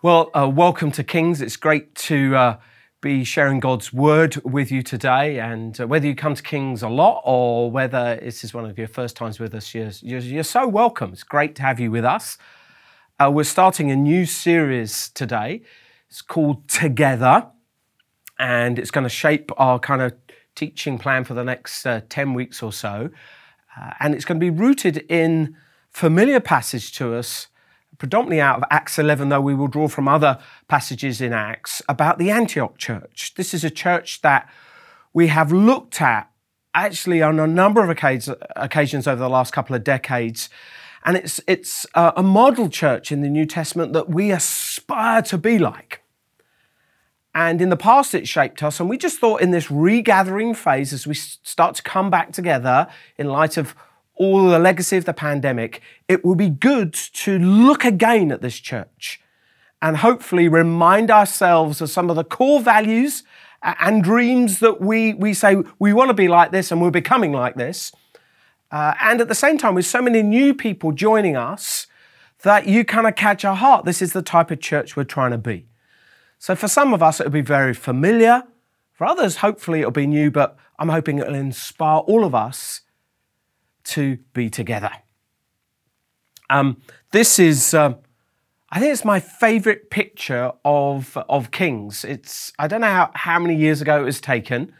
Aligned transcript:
Well, 0.00 0.30
uh, 0.32 0.48
welcome 0.48 0.92
to 0.92 1.02
Kings. 1.02 1.42
It's 1.42 1.56
great 1.56 1.92
to 1.96 2.36
uh, 2.36 2.56
be 3.00 3.24
sharing 3.24 3.58
God's 3.58 3.92
word 3.92 4.36
with 4.44 4.70
you 4.70 4.80
today. 4.80 5.40
And 5.40 5.80
uh, 5.80 5.88
whether 5.88 6.06
you 6.06 6.14
come 6.14 6.36
to 6.36 6.42
Kings 6.42 6.84
a 6.84 6.88
lot 6.88 7.20
or 7.24 7.68
whether 7.68 8.14
this 8.14 8.44
is 8.44 8.54
one 8.54 8.64
of 8.64 8.78
your 8.78 8.86
first 8.86 9.16
times 9.16 9.40
with 9.40 9.56
us, 9.56 9.74
you're, 9.74 9.90
you're, 10.00 10.20
you're 10.20 10.44
so 10.44 10.68
welcome. 10.68 11.12
It's 11.12 11.24
great 11.24 11.56
to 11.56 11.62
have 11.62 11.80
you 11.80 11.90
with 11.90 12.04
us. 12.04 12.38
Uh, 13.18 13.32
we're 13.34 13.42
starting 13.42 13.90
a 13.90 13.96
new 13.96 14.24
series 14.24 15.08
today. 15.08 15.62
It's 16.08 16.22
called 16.22 16.68
Together, 16.68 17.48
and 18.38 18.78
it's 18.78 18.92
going 18.92 19.02
to 19.02 19.10
shape 19.10 19.50
our 19.56 19.80
kind 19.80 20.00
of 20.00 20.14
teaching 20.54 20.98
plan 20.98 21.24
for 21.24 21.34
the 21.34 21.42
next 21.42 21.84
uh, 21.84 22.02
10 22.08 22.34
weeks 22.34 22.62
or 22.62 22.72
so. 22.72 23.10
Uh, 23.76 23.90
and 23.98 24.14
it's 24.14 24.24
going 24.24 24.38
to 24.38 24.44
be 24.44 24.50
rooted 24.50 24.98
in 25.08 25.56
familiar 25.90 26.38
passage 26.38 26.92
to 26.98 27.16
us 27.16 27.48
predominantly 27.98 28.40
out 28.40 28.58
of 28.58 28.64
Acts 28.70 28.98
11, 28.98 29.28
though 29.28 29.40
we 29.40 29.54
will 29.54 29.66
draw 29.66 29.88
from 29.88 30.08
other 30.08 30.38
passages 30.68 31.20
in 31.20 31.32
Acts, 31.32 31.82
about 31.88 32.18
the 32.18 32.30
Antioch 32.30 32.78
church. 32.78 33.34
This 33.36 33.52
is 33.52 33.64
a 33.64 33.70
church 33.70 34.22
that 34.22 34.48
we 35.12 35.26
have 35.26 35.52
looked 35.52 36.00
at 36.00 36.30
actually 36.74 37.20
on 37.20 37.40
a 37.40 37.46
number 37.46 37.82
of 37.82 37.90
occasions 37.90 39.06
over 39.08 39.20
the 39.20 39.28
last 39.28 39.52
couple 39.52 39.74
of 39.74 39.82
decades. 39.82 40.48
And 41.04 41.16
it's, 41.16 41.40
it's 41.46 41.86
a 41.94 42.22
model 42.22 42.68
church 42.68 43.10
in 43.10 43.22
the 43.22 43.28
New 43.28 43.46
Testament 43.46 43.92
that 43.94 44.08
we 44.08 44.30
aspire 44.30 45.22
to 45.22 45.38
be 45.38 45.58
like. 45.58 46.02
And 47.34 47.60
in 47.62 47.68
the 47.68 47.76
past, 47.76 48.14
it 48.14 48.26
shaped 48.26 48.62
us. 48.62 48.80
And 48.80 48.88
we 48.88 48.98
just 48.98 49.18
thought 49.18 49.40
in 49.40 49.50
this 49.50 49.70
regathering 49.70 50.54
phase, 50.54 50.92
as 50.92 51.06
we 51.06 51.14
start 51.14 51.76
to 51.76 51.82
come 51.82 52.10
back 52.10 52.32
together 52.32 52.88
in 53.16 53.28
light 53.28 53.56
of 53.56 53.74
all 54.18 54.48
the 54.48 54.58
legacy 54.58 54.96
of 54.96 55.04
the 55.04 55.14
pandemic, 55.14 55.80
it 56.08 56.24
will 56.24 56.34
be 56.34 56.50
good 56.50 56.92
to 56.92 57.38
look 57.38 57.84
again 57.84 58.30
at 58.30 58.42
this 58.42 58.58
church 58.58 59.20
and 59.80 59.98
hopefully 59.98 60.48
remind 60.48 61.10
ourselves 61.10 61.80
of 61.80 61.90
some 61.90 62.10
of 62.10 62.16
the 62.16 62.24
core 62.24 62.60
values 62.60 63.22
and 63.62 64.04
dreams 64.04 64.60
that 64.60 64.80
we, 64.80 65.14
we 65.14 65.32
say 65.32 65.56
we 65.78 65.92
want 65.92 66.08
to 66.08 66.14
be 66.14 66.28
like 66.28 66.50
this 66.50 66.70
and 66.70 66.82
we're 66.82 66.90
becoming 66.90 67.32
like 67.32 67.54
this. 67.54 67.92
Uh, 68.70 68.94
and 69.00 69.20
at 69.20 69.28
the 69.28 69.34
same 69.34 69.56
time, 69.56 69.74
with 69.74 69.86
so 69.86 70.02
many 70.02 70.22
new 70.22 70.52
people 70.52 70.92
joining 70.92 71.36
us, 71.36 71.86
that 72.42 72.66
you 72.66 72.84
kind 72.84 73.06
of 73.06 73.16
catch 73.16 73.44
our 73.44 73.56
heart. 73.56 73.84
This 73.84 74.00
is 74.00 74.12
the 74.12 74.22
type 74.22 74.50
of 74.50 74.60
church 74.60 74.96
we're 74.96 75.04
trying 75.04 75.32
to 75.32 75.38
be. 75.38 75.66
So 76.38 76.54
for 76.54 76.68
some 76.68 76.94
of 76.94 77.02
us, 77.02 77.20
it'll 77.20 77.32
be 77.32 77.40
very 77.40 77.74
familiar. 77.74 78.44
For 78.92 79.06
others, 79.06 79.36
hopefully, 79.36 79.80
it'll 79.80 79.90
be 79.90 80.06
new, 80.06 80.30
but 80.30 80.56
I'm 80.78 80.88
hoping 80.88 81.18
it'll 81.18 81.34
inspire 81.34 81.98
all 81.98 82.24
of 82.24 82.34
us 82.34 82.82
to 83.88 84.18
be 84.32 84.50
together. 84.50 84.90
Um, 86.50 86.80
this 87.10 87.38
is, 87.38 87.74
uh, 87.74 87.94
I 88.70 88.80
think 88.80 88.92
it's 88.92 89.04
my 89.04 89.20
favourite 89.20 89.90
picture 89.90 90.52
of, 90.64 91.16
of 91.28 91.50
kings. 91.50 92.04
It's, 92.04 92.52
I 92.58 92.68
don't 92.68 92.80
know 92.80 92.86
how, 92.86 93.10
how 93.14 93.38
many 93.38 93.54
years 93.54 93.80
ago 93.80 94.00
it 94.00 94.04
was 94.04 94.20
taken, 94.20 94.72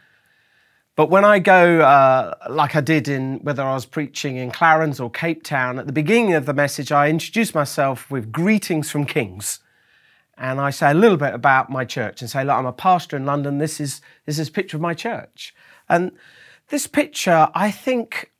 but 0.95 1.09
when 1.09 1.23
I 1.23 1.39
go, 1.39 1.79
uh, 1.79 2.33
like 2.49 2.75
I 2.75 2.81
did 2.81 3.07
in 3.07 3.39
whether 3.43 3.63
I 3.63 3.73
was 3.73 3.85
preaching 3.85 4.35
in 4.35 4.51
Clarens 4.51 4.99
or 4.99 5.09
Cape 5.09 5.43
Town, 5.43 5.79
at 5.79 5.87
the 5.87 5.93
beginning 5.93 6.33
of 6.33 6.45
the 6.45 6.53
message, 6.53 6.91
I 6.91 7.09
introduce 7.09 7.55
myself 7.55 8.11
with 8.11 8.31
greetings 8.31 8.91
from 8.91 9.05
kings. 9.05 9.59
And 10.37 10.59
I 10.59 10.69
say 10.71 10.91
a 10.91 10.93
little 10.93 11.17
bit 11.17 11.33
about 11.33 11.69
my 11.69 11.85
church 11.85 12.21
and 12.21 12.29
say, 12.29 12.43
look, 12.43 12.55
I'm 12.55 12.65
a 12.65 12.73
pastor 12.73 13.15
in 13.17 13.25
London. 13.25 13.59
This 13.59 13.79
is, 13.79 14.01
this 14.25 14.39
is 14.39 14.49
a 14.49 14.51
picture 14.51 14.77
of 14.77 14.81
my 14.81 14.93
church. 14.93 15.53
And 15.87 16.11
this 16.67 16.85
picture, 16.85 17.49
I 17.53 17.71
think, 17.71 18.31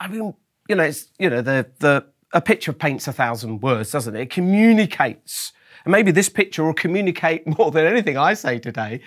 I 0.00 0.08
mean, 0.08 0.34
you 0.68 0.76
know, 0.76 0.84
it's 0.84 1.08
you 1.18 1.30
know 1.30 1.42
the 1.42 1.66
the 1.78 2.06
a 2.32 2.40
picture 2.40 2.72
paints 2.72 3.06
a 3.08 3.12
thousand 3.12 3.62
words, 3.62 3.90
doesn't 3.90 4.14
it? 4.14 4.20
It 4.20 4.30
communicates, 4.30 5.52
and 5.84 5.92
maybe 5.92 6.10
this 6.10 6.28
picture 6.28 6.64
will 6.64 6.74
communicate 6.74 7.46
more 7.58 7.70
than 7.70 7.86
anything 7.86 8.16
I 8.16 8.34
say 8.34 8.58
today, 8.58 9.00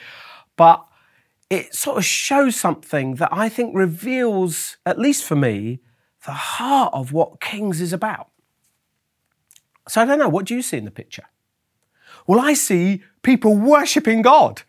but 0.55 0.85
it 1.49 1.73
sort 1.73 1.97
of 1.97 2.05
shows 2.05 2.55
something 2.55 3.15
that 3.15 3.29
I 3.31 3.49
think 3.49 3.75
reveals, 3.75 4.77
at 4.85 4.99
least 4.99 5.23
for 5.23 5.35
me, 5.35 5.79
the 6.25 6.31
heart 6.31 6.93
of 6.93 7.11
what 7.11 7.41
Kings 7.41 7.81
is 7.81 7.91
about. 7.91 8.29
So 9.87 10.01
I 10.01 10.05
don't 10.05 10.19
know, 10.19 10.29
what 10.29 10.45
do 10.45 10.55
you 10.55 10.61
see 10.61 10.77
in 10.77 10.85
the 10.85 10.91
picture? 10.91 11.25
Well, 12.27 12.39
I 12.39 12.53
see 12.53 13.01
people 13.23 13.55
worshipping 13.55 14.21
God. 14.21 14.61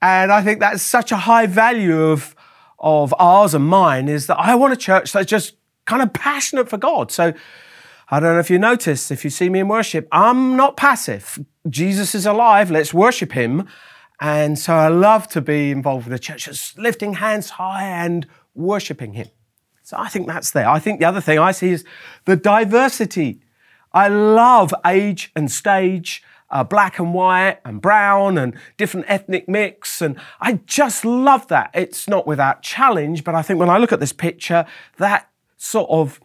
And 0.00 0.32
I 0.32 0.42
think 0.42 0.60
that's 0.60 0.82
such 0.82 1.12
a 1.12 1.16
high 1.16 1.46
value 1.46 2.00
of 2.00 2.34
of 2.80 3.14
ours 3.18 3.54
and 3.54 3.66
mine 3.66 4.08
is 4.08 4.26
that 4.26 4.38
I 4.38 4.54
want 4.54 4.72
a 4.72 4.76
church 4.76 5.12
that's 5.12 5.26
just 5.26 5.54
kind 5.84 6.02
of 6.02 6.12
passionate 6.12 6.68
for 6.68 6.76
God. 6.76 7.10
So 7.10 7.32
I 8.10 8.20
don't 8.20 8.34
know 8.34 8.40
if 8.40 8.50
you 8.50 8.58
notice, 8.58 9.10
if 9.10 9.24
you 9.24 9.30
see 9.30 9.48
me 9.48 9.60
in 9.60 9.68
worship, 9.68 10.06
I'm 10.12 10.56
not 10.56 10.76
passive. 10.76 11.44
Jesus 11.68 12.14
is 12.14 12.26
alive, 12.26 12.70
let's 12.70 12.94
worship 12.94 13.32
him. 13.32 13.66
And 14.20 14.58
so 14.58 14.74
I 14.74 14.88
love 14.88 15.28
to 15.28 15.40
be 15.40 15.70
involved 15.70 16.06
with 16.06 16.12
the 16.12 16.18
church 16.18 16.46
that's 16.46 16.76
lifting 16.76 17.14
hands 17.14 17.50
high 17.50 17.84
and 17.84 18.26
worshiping 18.54 19.12
him. 19.12 19.28
So 19.82 19.96
I 19.98 20.08
think 20.08 20.26
that's 20.26 20.50
there. 20.50 20.68
I 20.68 20.78
think 20.78 21.00
the 21.00 21.06
other 21.06 21.20
thing 21.20 21.38
I 21.38 21.52
see 21.52 21.70
is 21.70 21.84
the 22.24 22.36
diversity. 22.36 23.40
I 23.92 24.08
love 24.08 24.74
age 24.84 25.30
and 25.34 25.50
stage 25.50 26.22
uh, 26.50 26.64
black 26.64 26.98
and 26.98 27.12
white 27.12 27.58
and 27.64 27.80
brown 27.80 28.38
and 28.38 28.54
different 28.76 29.06
ethnic 29.08 29.48
mix. 29.48 30.00
And 30.00 30.18
I 30.40 30.54
just 30.66 31.04
love 31.04 31.48
that. 31.48 31.70
It's 31.74 32.08
not 32.08 32.26
without 32.26 32.62
challenge, 32.62 33.24
but 33.24 33.34
I 33.34 33.42
think 33.42 33.60
when 33.60 33.70
I 33.70 33.78
look 33.78 33.92
at 33.92 34.00
this 34.00 34.12
picture, 34.12 34.66
that 34.96 35.30
sort 35.56 35.90
of 35.90 36.20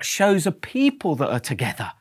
shows 0.00 0.46
a 0.46 0.52
people 0.52 1.16
that 1.16 1.30
are 1.30 1.40
together. 1.40 1.92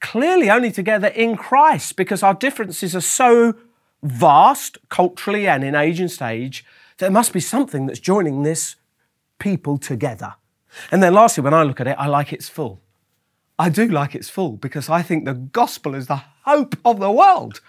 Clearly, 0.00 0.50
only 0.50 0.70
together 0.70 1.08
in 1.08 1.36
Christ 1.36 1.96
because 1.96 2.22
our 2.22 2.34
differences 2.34 2.94
are 2.94 3.00
so 3.00 3.54
vast 4.02 4.78
culturally 4.88 5.48
and 5.48 5.64
in 5.64 5.74
age 5.74 6.00
and 6.00 6.10
stage. 6.10 6.64
There 6.98 7.10
must 7.10 7.32
be 7.32 7.40
something 7.40 7.86
that's 7.86 7.98
joining 7.98 8.42
this 8.42 8.76
people 9.38 9.78
together. 9.78 10.34
And 10.90 11.02
then, 11.02 11.14
lastly, 11.14 11.42
when 11.42 11.54
I 11.54 11.62
look 11.62 11.80
at 11.80 11.86
it, 11.86 11.96
I 11.98 12.06
like 12.06 12.32
it's 12.32 12.48
full. 12.48 12.82
I 13.58 13.70
do 13.70 13.88
like 13.88 14.14
it's 14.14 14.28
full 14.28 14.52
because 14.52 14.88
I 14.88 15.02
think 15.02 15.24
the 15.24 15.34
gospel 15.34 15.94
is 15.94 16.06
the 16.06 16.22
hope 16.44 16.76
of 16.84 17.00
the 17.00 17.10
world. 17.10 17.60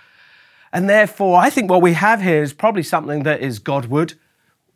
And 0.74 0.90
therefore, 0.90 1.38
I 1.38 1.50
think 1.50 1.70
what 1.70 1.82
we 1.82 1.94
have 1.94 2.22
here 2.22 2.44
is 2.44 2.54
probably 2.54 2.84
something 2.84 3.24
that 3.24 3.42
is 3.42 3.60
Godward. 3.60 4.16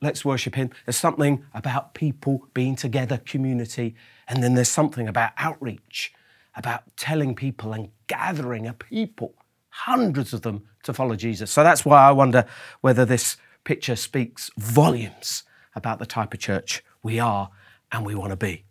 Let's 0.02 0.24
worship 0.24 0.56
Him. 0.56 0.70
There's 0.86 0.98
something 0.98 1.44
about 1.54 1.94
people 1.94 2.48
being 2.54 2.76
together, 2.76 3.18
community. 3.18 3.96
And 4.28 4.42
then 4.42 4.54
there's 4.54 4.70
something 4.70 5.08
about 5.08 5.32
outreach, 5.38 6.14
about 6.56 6.84
telling 6.96 7.36
people 7.36 7.74
and 7.74 7.90
gathering 8.08 8.66
a 8.66 8.74
people, 8.74 9.34
hundreds 9.70 10.34
of 10.34 10.44
them, 10.44 10.64
to 10.84 10.94
follow 10.94 11.16
Jesus. 11.16 11.52
So 11.52 11.62
that's 11.64 11.86
why 11.86 12.08
I 12.08 12.12
wonder 12.12 12.46
whether 12.80 13.04
this 13.04 13.36
picture 13.64 13.98
speaks 13.98 14.50
volumes 14.58 15.44
about 15.76 16.00
the 16.00 16.06
type 16.06 16.34
of 16.34 16.40
church 16.40 16.84
we 17.04 17.20
are 17.20 17.52
and 17.92 18.06
we 18.06 18.16
want 18.16 18.32
to 18.32 18.38
be. 18.38 18.64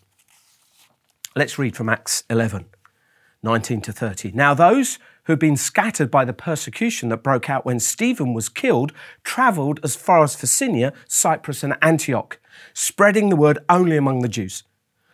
Let's 1.37 1.61
read 1.61 1.77
from 1.77 1.89
Acts 1.89 2.25
11, 2.29 2.67
19 3.45 3.81
to 3.83 3.93
30. 3.93 4.33
Now, 4.33 4.53
those 4.53 4.99
who 5.25 5.33
had 5.33 5.39
been 5.39 5.57
scattered 5.57 6.11
by 6.11 6.25
the 6.25 6.33
persecution 6.33 7.09
that 7.11 7.23
broke 7.23 7.49
out 7.49 7.65
when 7.65 7.79
Stephen 7.79 8.35
was 8.35 8.49
killed 8.49 8.93
travelled 9.23 9.79
as 9.85 9.95
far 9.95 10.25
as 10.25 10.35
Phoenicia, 10.35 10.93
Cyprus, 11.07 11.63
and 11.63 11.77
Antioch, 11.81 12.41
spreading 12.75 13.29
the 13.29 13.37
word 13.37 13.61
only 13.69 13.97
among 13.97 14.23
the 14.23 14.29
Jews. 14.29 14.65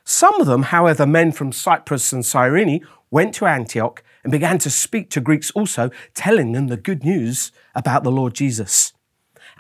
Some 0.05 0.41
of 0.41 0.47
them, 0.47 0.63
however, 0.63 1.07
men 1.07 1.33
from 1.33 1.53
Cyprus 1.53 2.15
and 2.15 2.25
Cyrene, 2.25 2.87
went 3.11 3.35
to 3.35 3.45
Antioch 3.45 4.03
and 4.23 4.33
began 4.33 4.57
to 4.61 4.71
speak 4.71 5.11
to 5.11 5.21
Greeks 5.21 5.51
also, 5.51 5.91
telling 6.15 6.53
them 6.53 6.69
the 6.69 6.79
good 6.79 7.05
news 7.05 7.53
about 7.75 8.05
the 8.05 8.11
Lord 8.11 8.33
Jesus. 8.33 8.95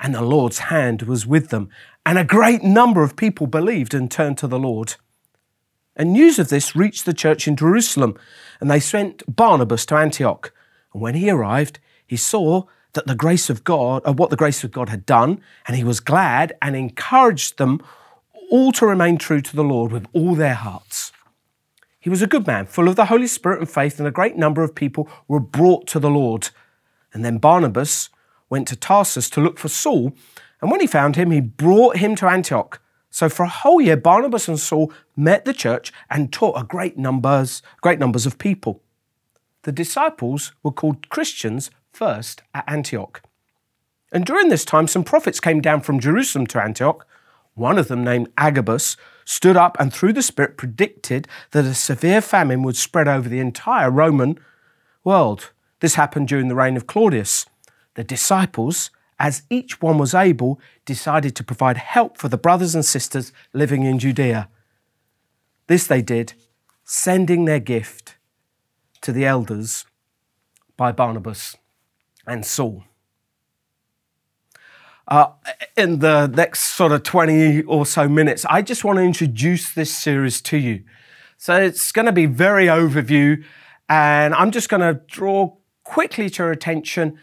And 0.01 0.15
the 0.15 0.23
Lord's 0.23 0.59
hand 0.71 1.03
was 1.03 1.27
with 1.27 1.51
them, 1.51 1.69
and 2.07 2.17
a 2.17 2.25
great 2.25 2.63
number 2.63 3.03
of 3.03 3.15
people 3.15 3.47
believed 3.47 3.93
and 3.93 4.11
turned 4.11 4.39
to 4.39 4.47
the 4.47 4.59
Lord. 4.59 4.95
And 5.97 6.13
news 6.13 6.39
of 6.39 6.51
this 6.51 6.77
reached 6.77 7.07
the 7.07 7.15
church 7.15 7.49
in 7.49 7.57
Jerusalem, 7.57 8.19
and 8.61 8.71
they 8.71 8.81
sent 8.81 9.23
Barnabas 9.35 9.87
to 9.87 9.97
Antioch. 9.97 10.53
And 10.93 11.03
when 11.03 11.15
he 11.15 11.31
arrived, 11.31 11.79
he 12.07 12.17
saw 12.17 12.65
that 12.93 13.07
the 13.07 13.15
grace 13.15 13.51
of 13.51 13.65
God, 13.65 14.03
or 14.05 14.13
what 14.13 14.31
the 14.31 14.37
grace 14.37 14.63
of 14.63 14.73
God 14.73 14.91
had 14.91 15.07
done, 15.07 15.41
and 15.67 15.77
he 15.77 15.85
was 15.85 16.01
glad 16.01 16.55
and 16.61 16.77
encouraged 16.77 17.59
them 17.59 17.81
all 18.51 18.73
to 18.73 18.87
remain 18.87 19.19
true 19.19 19.41
to 19.41 19.57
the 19.57 19.65
Lord 19.65 19.91
with 19.91 20.07
all 20.13 20.35
their 20.35 20.55
hearts. 20.55 21.13
He 21.99 22.11
was 22.11 22.23
a 22.23 22.29
good 22.29 22.47
man, 22.47 22.67
full 22.67 22.89
of 22.89 22.97
the 22.97 23.07
Holy 23.07 23.27
Spirit 23.27 23.59
and 23.59 23.69
faith, 23.69 23.99
and 23.99 24.07
a 24.07 24.13
great 24.13 24.37
number 24.37 24.63
of 24.63 24.75
people 24.75 25.09
were 25.27 25.41
brought 25.41 25.87
to 25.89 25.99
the 25.99 26.11
Lord. 26.11 26.51
And 27.13 27.25
then 27.25 27.39
Barnabas 27.39 28.11
went 28.49 28.69
to 28.69 28.77
Tarsus 28.77 29.29
to 29.31 29.41
look 29.41 29.59
for 29.59 29.69
Saul, 29.69 30.13
and 30.61 30.71
when 30.71 30.81
he 30.81 30.87
found 30.87 31.17
him, 31.17 31.31
he 31.31 31.41
brought 31.41 31.97
him 31.97 32.15
to 32.17 32.29
Antioch. 32.29 32.81
So 33.17 33.31
for 33.31 33.45
a 33.45 33.49
whole 33.49 33.81
year, 33.81 33.97
Barnabas 33.97 34.47
and 34.47 34.61
Saul 34.61 34.93
met 35.17 35.47
the 35.47 35.55
church 35.55 35.91
and 36.11 36.31
taught 36.31 36.61
a 36.61 36.67
great 36.67 36.99
numbers, 36.99 37.63
great 37.81 37.99
numbers 37.99 38.27
of 38.27 38.37
people. 38.37 38.83
The 39.63 39.73
disciples 39.73 40.53
were 40.63 40.71
called 40.71 41.09
Christians 41.09 41.71
first 41.95 42.43
at 42.53 42.71
Antioch. 42.71 43.23
And 44.13 44.27
during 44.27 44.51
this 44.51 44.67
time, 44.67 44.87
some 44.87 45.03
prophets 45.03 45.41
came 45.41 45.63
down 45.63 45.81
from 45.81 45.99
Jerusalem 45.99 46.47
to 46.49 46.63
Antioch. 46.63 47.07
One 47.55 47.79
of 47.79 47.89
them, 47.89 48.05
named 48.05 48.29
Agabus, 48.37 48.99
stood 49.25 49.57
up 49.57 49.81
and 49.81 49.95
through 49.95 50.13
the 50.13 50.21
Spirit 50.21 50.59
predicted 50.59 51.27
that 51.53 51.65
a 51.65 51.73
severe 51.73 52.21
famine 52.21 52.63
would 52.65 52.77
spread 52.77 53.09
over 53.09 53.31
the 53.31 53.41
entire 53.41 53.91
Roman 53.91 54.39
world. 55.05 55.53
This 55.81 55.95
happened 55.95 56.29
during 56.29 56.49
the 56.49 56.55
reign 56.55 56.77
of 56.77 56.87
Claudius. 56.87 57.47
The 57.95 58.05
disciples, 58.05 58.91
as 59.19 59.43
each 59.49 59.81
one 59.81 59.99
was 59.99 60.15
able, 60.15 60.61
decided 60.85 61.35
to 61.37 61.45
provide 61.45 61.77
help 61.77 62.19
for 62.19 62.29
the 62.29 62.37
brothers 62.37 62.75
and 62.75 62.85
sisters 62.85 63.33
living 63.53 63.85
in 63.85 63.99
Judea. 63.99 64.49
This 65.67 65.87
they 65.87 66.03
did, 66.03 66.35
sending 66.85 67.45
their 67.45 67.61
gift 67.61 68.17
to 69.01 69.13
the 69.13 69.25
elders 69.25 69.87
by 70.77 70.93
Barnabas 70.93 71.57
and 72.27 72.45
Saul. 72.45 72.85
Uh, 75.09 75.29
in 75.77 76.01
the 76.01 76.27
next 76.27 76.61
sort 76.75 76.91
of 76.91 77.03
20 77.05 77.63
or 77.63 77.87
so 77.87 78.09
minutes, 78.09 78.45
I 78.51 78.61
just 78.61 78.85
want 78.85 78.99
to 78.99 79.03
introduce 79.03 79.73
this 79.73 79.95
series 79.95 80.41
to 80.43 80.57
you. 80.57 80.83
So 81.39 81.55
it's 81.57 81.93
going 81.93 82.07
to 82.07 82.13
be 82.13 82.27
very 82.27 82.67
overview, 82.67 83.45
and 83.89 84.35
I'm 84.35 84.51
just 84.51 84.69
going 84.69 84.81
to 84.81 85.01
draw 85.07 85.57
quickly 85.85 86.29
to 86.31 86.45
your 86.45 86.53
attention 86.53 87.19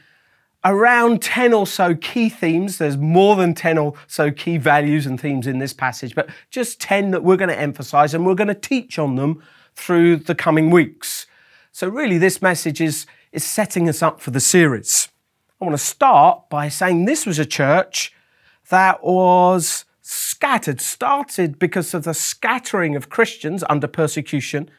around 0.65 1.21
10 1.21 1.53
or 1.53 1.67
so 1.67 1.95
key 1.95 2.29
themes. 2.29 2.77
There's 2.77 2.97
more 2.97 3.35
than 3.35 3.53
10 3.53 3.77
or 3.77 3.93
so 4.07 4.31
key 4.31 4.57
values 4.57 5.05
and 5.05 5.19
themes 5.19 5.47
in 5.47 5.59
this 5.59 5.73
passage, 5.73 6.15
but 6.15 6.29
just 6.49 6.79
10 6.79 7.11
that 7.11 7.23
we're 7.23 7.37
going 7.37 7.49
to 7.49 7.59
emphasize 7.59 8.13
and 8.13 8.25
we're 8.25 8.35
going 8.35 8.47
to 8.47 8.53
teach 8.55 8.97
on 8.97 9.15
them 9.15 9.43
through 9.75 10.17
the 10.17 10.35
coming 10.35 10.69
weeks. 10.69 11.25
So, 11.71 11.87
really, 11.87 12.17
this 12.17 12.41
message 12.41 12.79
is, 12.79 13.05
is 13.31 13.43
setting 13.43 13.89
us 13.89 14.01
up 14.01 14.21
for 14.21 14.31
the 14.31 14.39
series. 14.39 15.09
I 15.59 15.65
want 15.65 15.77
to 15.77 15.83
start 15.83 16.49
by 16.49 16.69
saying 16.69 17.05
this 17.05 17.25
was 17.25 17.39
a 17.39 17.45
church 17.45 18.13
that 18.69 19.03
was 19.03 19.85
scattered, 20.01 20.79
started 20.79 21.57
because 21.57 21.93
of 21.93 22.03
the 22.03 22.13
scattering 22.13 22.95
of 22.95 23.09
Christians 23.09 23.63
under 23.69 23.87
persecution, 23.87 24.69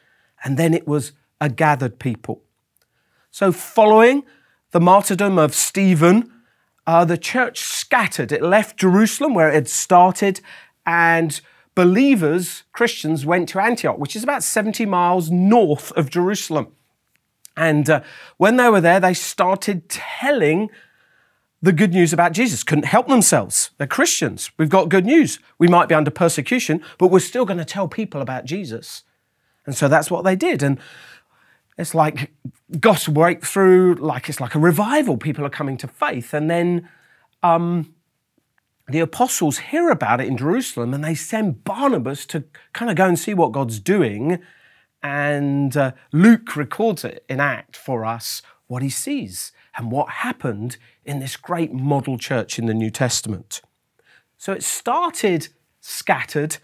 and 0.43 0.57
then 0.57 0.73
it 0.73 0.87
was 0.87 1.11
a 1.41 1.49
gathered 1.49 1.99
people. 1.99 2.41
So, 3.29 3.51
following 3.51 4.23
the 4.75 4.81
martyrdom 4.81 5.39
of 5.39 5.55
Stephen, 5.55 6.29
uh, 6.85 7.05
the 7.05 7.17
church 7.17 7.61
scattered. 7.61 8.33
It 8.33 8.41
left 8.41 8.75
Jerusalem 8.75 9.33
where 9.33 9.47
it 9.47 9.53
had 9.53 9.69
started, 9.69 10.41
and 10.85 11.39
believers, 11.75 12.63
Christians, 12.73 13.25
went 13.25 13.47
to 13.47 13.61
Antioch, 13.61 13.97
which 13.97 14.17
is 14.17 14.23
about 14.23 14.43
70 14.43 14.85
miles 14.85 15.31
north 15.31 15.93
of 15.93 16.09
Jerusalem. 16.09 16.73
And 17.55 17.89
uh, 17.89 18.01
when 18.35 18.57
they 18.57 18.67
were 18.67 18.81
there, 18.81 18.99
they 18.99 19.13
started 19.13 19.87
telling 19.87 20.69
the 21.61 21.71
good 21.71 21.93
news 21.93 22.11
about 22.11 22.33
Jesus. 22.33 22.61
Couldn't 22.61 22.83
help 22.83 23.07
themselves. 23.07 23.69
They're 23.77 23.87
Christians. 23.87 24.51
We've 24.57 24.67
got 24.67 24.89
good 24.89 25.05
news. 25.05 25.39
We 25.57 25.69
might 25.69 25.87
be 25.87 25.95
under 25.95 26.11
persecution, 26.11 26.83
but 26.97 27.07
we're 27.07 27.19
still 27.19 27.45
going 27.45 27.59
to 27.59 27.63
tell 27.63 27.87
people 27.87 28.19
about 28.19 28.43
Jesus. 28.43 29.03
And 29.65 29.73
so 29.73 29.87
that's 29.87 30.11
what 30.11 30.25
they 30.25 30.35
did. 30.35 30.61
And 30.61 30.79
it's 31.77 31.93
like 31.93 32.31
gospel 32.79 33.13
breakthrough, 33.13 33.95
like 33.95 34.29
it's 34.29 34.39
like 34.39 34.55
a 34.55 34.59
revival. 34.59 35.17
People 35.17 35.45
are 35.45 35.49
coming 35.49 35.77
to 35.77 35.87
faith. 35.87 36.33
And 36.33 36.49
then 36.49 36.89
um, 37.43 37.93
the 38.87 38.99
apostles 38.99 39.57
hear 39.57 39.89
about 39.89 40.21
it 40.21 40.27
in 40.27 40.37
Jerusalem 40.37 40.93
and 40.93 41.03
they 41.03 41.15
send 41.15 41.63
Barnabas 41.63 42.25
to 42.27 42.45
kind 42.73 42.89
of 42.89 42.97
go 42.97 43.07
and 43.07 43.19
see 43.19 43.33
what 43.33 43.51
God's 43.51 43.79
doing. 43.79 44.39
And 45.03 45.75
uh, 45.75 45.91
Luke 46.11 46.55
records 46.55 47.03
it 47.03 47.25
in 47.27 47.39
Act 47.39 47.75
for 47.75 48.05
us 48.05 48.41
what 48.67 48.81
he 48.81 48.89
sees 48.89 49.51
and 49.77 49.91
what 49.91 50.09
happened 50.09 50.77
in 51.03 51.19
this 51.19 51.35
great 51.35 51.73
model 51.73 52.17
church 52.17 52.57
in 52.57 52.65
the 52.65 52.73
New 52.73 52.89
Testament. 52.89 53.61
So 54.37 54.53
it 54.53 54.63
started 54.63 55.49
scattered, 55.81 56.57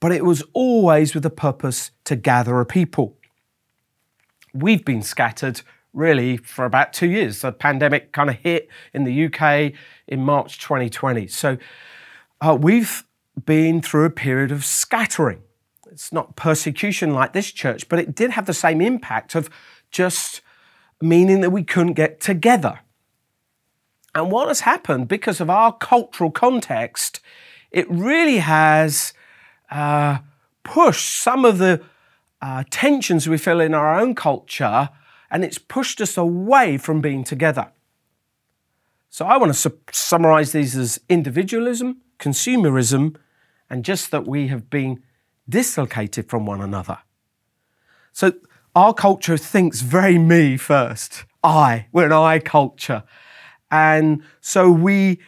but 0.00 0.12
it 0.12 0.24
was 0.24 0.42
always 0.52 1.14
with 1.14 1.24
a 1.24 1.30
purpose 1.30 1.92
to 2.04 2.16
gather 2.16 2.60
a 2.60 2.66
people. 2.66 3.16
We've 4.54 4.84
been 4.84 5.02
scattered 5.02 5.62
really 5.92 6.36
for 6.36 6.64
about 6.64 6.92
two 6.92 7.08
years. 7.08 7.40
The 7.40 7.52
pandemic 7.52 8.12
kind 8.12 8.30
of 8.30 8.36
hit 8.36 8.68
in 8.92 9.04
the 9.04 9.26
UK 9.26 9.72
in 10.06 10.24
March 10.24 10.58
2020. 10.60 11.26
So 11.26 11.58
uh, 12.40 12.56
we've 12.58 13.04
been 13.44 13.82
through 13.82 14.04
a 14.04 14.10
period 14.10 14.52
of 14.52 14.64
scattering. 14.64 15.42
It's 15.90 16.12
not 16.12 16.36
persecution 16.36 17.12
like 17.12 17.32
this 17.32 17.50
church, 17.52 17.88
but 17.88 17.98
it 17.98 18.14
did 18.14 18.30
have 18.32 18.46
the 18.46 18.54
same 18.54 18.80
impact 18.80 19.34
of 19.34 19.50
just 19.90 20.40
meaning 21.00 21.40
that 21.40 21.50
we 21.50 21.62
couldn't 21.62 21.94
get 21.94 22.20
together. 22.20 22.80
And 24.14 24.30
what 24.30 24.48
has 24.48 24.60
happened 24.60 25.08
because 25.08 25.40
of 25.40 25.50
our 25.50 25.72
cultural 25.72 26.30
context, 26.30 27.20
it 27.70 27.90
really 27.90 28.38
has 28.38 29.12
uh, 29.70 30.18
pushed 30.62 31.18
some 31.18 31.44
of 31.44 31.58
the 31.58 31.82
uh, 32.44 32.62
tensions 32.68 33.26
we 33.26 33.38
feel 33.38 33.58
in 33.58 33.72
our 33.72 33.98
own 33.98 34.14
culture 34.14 34.90
and 35.30 35.42
it's 35.42 35.56
pushed 35.56 35.98
us 36.02 36.18
away 36.18 36.76
from 36.76 37.00
being 37.00 37.24
together. 37.24 37.72
So 39.08 39.24
I 39.24 39.38
want 39.38 39.50
to 39.50 39.58
su- 39.58 39.80
summarize 39.90 40.52
these 40.52 40.76
as 40.76 41.00
individualism, 41.08 42.02
consumerism, 42.18 43.16
and 43.70 43.82
just 43.82 44.10
that 44.10 44.26
we 44.26 44.48
have 44.48 44.68
been 44.68 45.02
dislocated 45.48 46.28
from 46.28 46.44
one 46.44 46.60
another. 46.60 46.98
So 48.12 48.34
our 48.76 48.92
culture 48.92 49.38
thinks 49.38 49.80
very 49.80 50.18
me 50.18 50.58
first. 50.58 51.24
I. 51.42 51.86
We're 51.92 52.06
an 52.06 52.12
I 52.12 52.40
culture. 52.40 53.04
And 53.70 54.22
so 54.42 54.70
we 54.70 55.18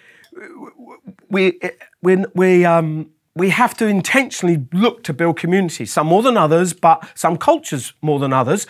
we 1.30 1.58
we 2.02 2.24
we 2.34 2.66
um 2.66 3.10
we 3.36 3.50
have 3.50 3.76
to 3.76 3.86
intentionally 3.86 4.66
look 4.72 5.04
to 5.04 5.12
build 5.12 5.38
community, 5.38 5.86
some 5.86 6.08
more 6.08 6.22
than 6.22 6.36
others, 6.36 6.72
but 6.72 7.06
some 7.14 7.36
cultures 7.36 7.92
more 8.02 8.18
than 8.18 8.32
others. 8.32 8.66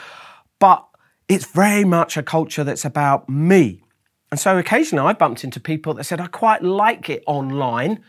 But 0.58 0.84
it's 1.28 1.46
very 1.46 1.84
much 1.84 2.16
a 2.16 2.22
culture 2.22 2.64
that's 2.64 2.84
about 2.84 3.28
me. 3.28 3.82
And 4.30 4.38
so 4.38 4.58
occasionally 4.58 5.06
I 5.08 5.12
bumped 5.14 5.44
into 5.44 5.60
people 5.60 5.94
that 5.94 6.04
said, 6.04 6.20
I 6.20 6.26
quite 6.26 6.62
like 6.62 7.08
it 7.08 7.22
online 7.26 8.02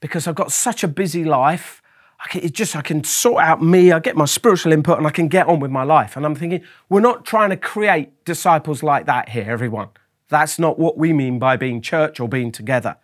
because 0.00 0.26
I've 0.26 0.34
got 0.34 0.50
such 0.50 0.82
a 0.82 0.88
busy 0.88 1.24
life 1.24 1.82
I 2.22 2.28
can, 2.28 2.44
it 2.44 2.52
just 2.52 2.76
I 2.76 2.82
can 2.82 3.02
sort 3.02 3.42
out 3.42 3.60
me, 3.62 3.90
I 3.90 3.98
get 3.98 4.16
my 4.16 4.26
spiritual 4.26 4.72
input, 4.72 4.98
and 4.98 5.06
I 5.06 5.10
can 5.10 5.28
get 5.28 5.48
on 5.48 5.58
with 5.58 5.70
my 5.70 5.82
life. 5.82 6.16
And 6.16 6.24
I'm 6.24 6.34
thinking, 6.34 6.62
we're 6.88 7.00
not 7.00 7.24
trying 7.24 7.50
to 7.50 7.56
create 7.56 8.24
disciples 8.24 8.82
like 8.82 9.06
that 9.06 9.30
here, 9.30 9.50
everyone. 9.50 9.88
That's 10.28 10.58
not 10.58 10.78
what 10.78 10.96
we 10.96 11.12
mean 11.12 11.38
by 11.38 11.56
being 11.56 11.82
church 11.82 12.20
or 12.20 12.28
being 12.28 12.52
together. 12.52 12.96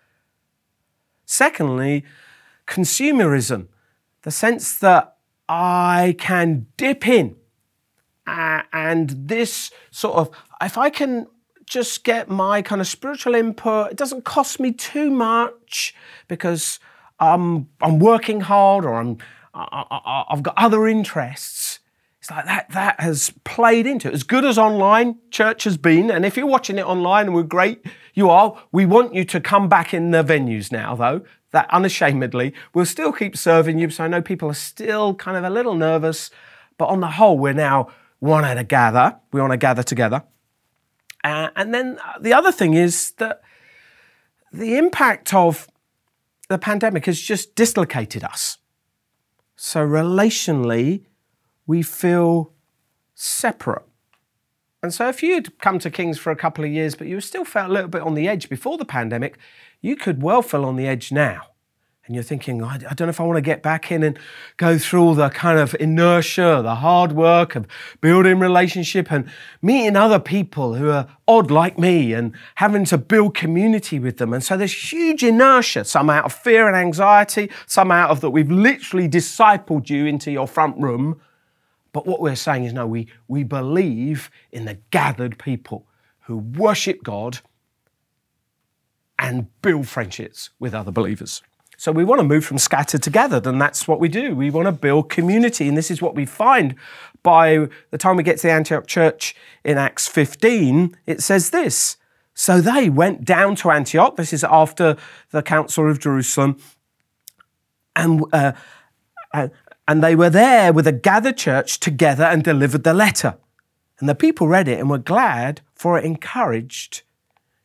Secondly, 1.26 2.05
consumerism, 2.69 3.67
the 4.23 4.31
sense 4.31 4.79
that 4.79 5.17
I 5.49 6.15
can 6.19 6.67
dip 6.76 7.09
in. 7.09 7.37
And 8.26 9.11
this 9.11 9.70
sort 9.91 10.17
of, 10.17 10.31
if 10.60 10.77
I 10.77 10.91
can 10.91 11.27
just 11.65 12.05
get 12.05 12.29
my 12.29 12.63
kind 12.63 12.81
of 12.81 12.87
spiritual 12.87 13.34
input, 13.34 13.91
it 13.91 13.96
doesn't 13.96 14.25
cost 14.25 14.60
me 14.60 14.72
too 14.72 15.10
much 15.10 15.94
because 16.29 16.79
I'm, 17.19 17.69
I'm 17.81 17.98
working 17.98 18.43
hard 18.43 18.84
or 18.84 18.94
I'm, 18.94 19.19
I, 19.55 20.25
have 20.29 20.43
got 20.43 20.55
other 20.56 20.87
interests. 20.87 21.81
It's 22.20 22.31
like 22.31 22.44
that, 22.44 22.70
that 22.70 23.01
has 23.01 23.32
played 23.44 23.87
into 23.87 24.08
it. 24.08 24.15
As 24.15 24.22
good 24.22 24.44
as 24.44 24.58
online 24.58 25.17
church 25.31 25.65
has 25.65 25.79
been, 25.79 26.10
and 26.10 26.27
if 26.27 26.37
you're 26.37 26.46
watching 26.46 26.79
it 26.79 26.84
online 26.84 27.27
and 27.27 27.34
we're 27.34 27.43
great, 27.43 27.84
you 28.13 28.29
are, 28.29 28.60
we 28.72 28.84
want 28.84 29.15
you 29.15 29.25
to 29.25 29.41
come 29.41 29.69
back 29.69 29.94
in 29.94 30.10
the 30.10 30.22
venues 30.22 30.70
now, 30.70 30.94
though, 30.94 31.22
that 31.52 31.69
unashamedly. 31.70 32.52
We'll 32.74 32.86
still 32.86 33.12
keep 33.12 33.36
serving 33.36 33.78
you, 33.78 33.90
so 33.90 34.05
I 34.05 34.08
know 34.08 34.22
people 34.22 34.50
are 34.50 34.55
still 34.55 35.14
kind 35.14 35.36
of 35.36 35.44
a 35.44 35.50
little 35.50 35.74
nervous, 35.74 36.31
but 36.76 36.86
on 36.86 37.00
the 37.00 37.08
whole, 37.12 37.38
we're 37.38 37.52
now 37.52 37.88
wanting 38.20 38.56
to 38.56 38.64
gather. 38.64 39.17
We 39.32 39.40
want 39.40 39.52
to 39.52 39.56
gather 39.56 39.82
together. 39.82 40.22
Uh, 41.24 41.48
and 41.56 41.74
then 41.74 41.98
the 42.20 42.32
other 42.32 42.52
thing 42.52 42.74
is 42.74 43.12
that 43.12 43.43
the 44.52 44.76
impact 44.76 45.34
of 45.34 45.69
the 46.48 46.58
pandemic 46.58 47.06
has 47.06 47.20
just 47.20 47.55
dislocated 47.55 48.24
us. 48.24 48.58
So, 49.56 49.86
relationally, 49.86 51.06
we 51.67 51.82
feel 51.82 52.52
separate. 53.14 53.87
And 54.82 54.94
so, 54.94 55.08
if 55.08 55.23
you'd 55.23 55.58
come 55.58 55.79
to 55.81 55.91
Kings 55.91 56.19
for 56.19 56.31
a 56.31 56.37
couple 56.37 56.65
of 56.65 56.70
years, 56.70 56.94
but 56.94 57.08
you 57.08 57.20
still 57.20 57.44
felt 57.44 57.70
a 57.70 57.73
little 57.73 57.89
bit 57.89 58.03
on 58.03 58.15
the 58.15 58.29
edge 58.29 58.49
before 58.49 58.79
the 58.79 58.85
pandemic, 58.85 59.39
you 59.81 59.97
could 59.97 60.23
well 60.23 60.43
feel 60.43 60.65
on 60.65 60.77
the 60.77 60.87
edge 60.87 61.11
now 61.11 61.49
and 62.08 62.15
you're 62.15 62.25
thinking, 62.25 62.63
I, 62.65 62.79
don't 62.79 63.03
know 63.03 63.11
if 63.11 63.20
I 63.20 63.25
want 63.25 63.37
to 63.37 63.43
get 63.43 63.63
back 63.63 63.93
in 63.93 64.03
and 64.03 64.19
go 64.56 64.79
through 64.79 65.03
all 65.03 65.15
the 65.15 65.29
kind 65.29 65.58
of 65.58 65.77
inertia, 65.79 66.61
the 66.63 66.77
hard 66.77 67.13
work 67.13 67.55
of 67.55 67.67
building 68.01 68.39
relationship 68.39 69.13
and 69.13 69.31
meeting 69.61 69.94
other 69.94 70.19
people 70.19 70.75
who 70.75 70.91
are 70.91 71.06
odd 71.29 71.51
like 71.51 71.79
me 71.79 72.15
and 72.15 72.35
having 72.55 72.87
to 72.87 72.97
build 72.97 73.35
community 73.35 73.99
with 73.99 74.17
them. 74.17 74.32
And 74.32 74.43
so 74.43 74.56
there's 74.56 74.93
huge 74.93 75.23
inertia, 75.23 75.85
some 75.85 76.08
out 76.08 76.25
of 76.25 76.32
fear 76.32 76.67
and 76.67 76.77
anxiety, 76.77 77.51
some 77.67 77.91
out 77.91 78.08
of 78.08 78.23
that 78.23 78.31
we've 78.31 78.51
literally 78.51 79.08
discipled 79.08 79.91
you 79.91 80.06
into 80.06 80.31
your 80.31 80.49
front 80.49 80.79
room. 80.79 81.20
But 81.98 82.06
what 82.06 82.20
we're 82.20 82.36
saying 82.36 82.64
is, 82.64 82.72
no, 82.72 82.86
we, 82.86 83.08
we 83.26 83.43
believe 83.43 84.31
in 84.52 84.67
the 84.67 84.78
gathered 84.93 85.36
people 85.36 85.88
who 86.20 86.36
worship 86.38 87.02
God 87.02 87.40
and 89.19 89.48
build 89.62 89.88
friendships 89.88 90.50
with 90.60 90.74
other 90.74 90.93
believers. 90.93 91.43
So 91.76 91.90
we 91.90 92.05
want 92.05 92.20
to 92.20 92.24
move 92.24 92.44
from 92.44 92.58
scattered 92.58 93.02
to 93.02 93.10
gathered, 93.10 93.48
and 93.48 93.60
that's 93.60 93.88
what 93.88 93.98
we 93.98 94.08
do. 94.08 94.36
We 94.36 94.48
want 94.48 94.67
to 94.67 94.72
build 94.72 95.10
community, 95.10 95.67
and 95.67 95.76
this 95.76 95.90
is 95.90 96.00
what 96.00 96.14
we 96.14 96.24
find 96.24 96.76
by 97.24 97.67
the 97.90 97.98
time 97.98 98.14
we 98.14 98.22
get 98.22 98.36
to 98.36 98.46
the 98.46 98.52
Antioch 98.52 98.86
church 98.86 99.34
in 99.64 99.76
Acts 99.76 100.06
15. 100.06 100.96
It 101.05 101.20
says 101.20 101.50
this 101.50 101.96
So 102.32 102.60
they 102.60 102.88
went 102.88 103.24
down 103.24 103.56
to 103.56 103.72
Antioch. 103.72 104.14
This 104.14 104.32
is 104.32 104.44
after 104.44 104.96
the 105.32 105.43
Council 105.43 105.90
of 105.90 105.98
Jerusalem. 105.98 106.58
And, 107.96 108.22
uh, 108.32 108.52
and 109.86 110.02
they 110.02 110.14
were 110.14 110.30
there 110.30 110.72
with 110.72 110.86
a 110.86 110.92
gathered 110.92 111.36
church 111.36 111.80
together 111.80 112.24
and 112.24 112.44
delivered 112.44 112.84
the 112.84 112.94
letter. 112.94 113.36
And 113.98 114.08
the 114.08 114.14
people 114.14 114.46
read 114.46 114.68
it 114.68 114.78
and 114.78 114.88
were 114.90 114.98
glad, 114.98 115.60
for 115.74 115.98
it 115.98 116.04
encouraged 116.04 117.02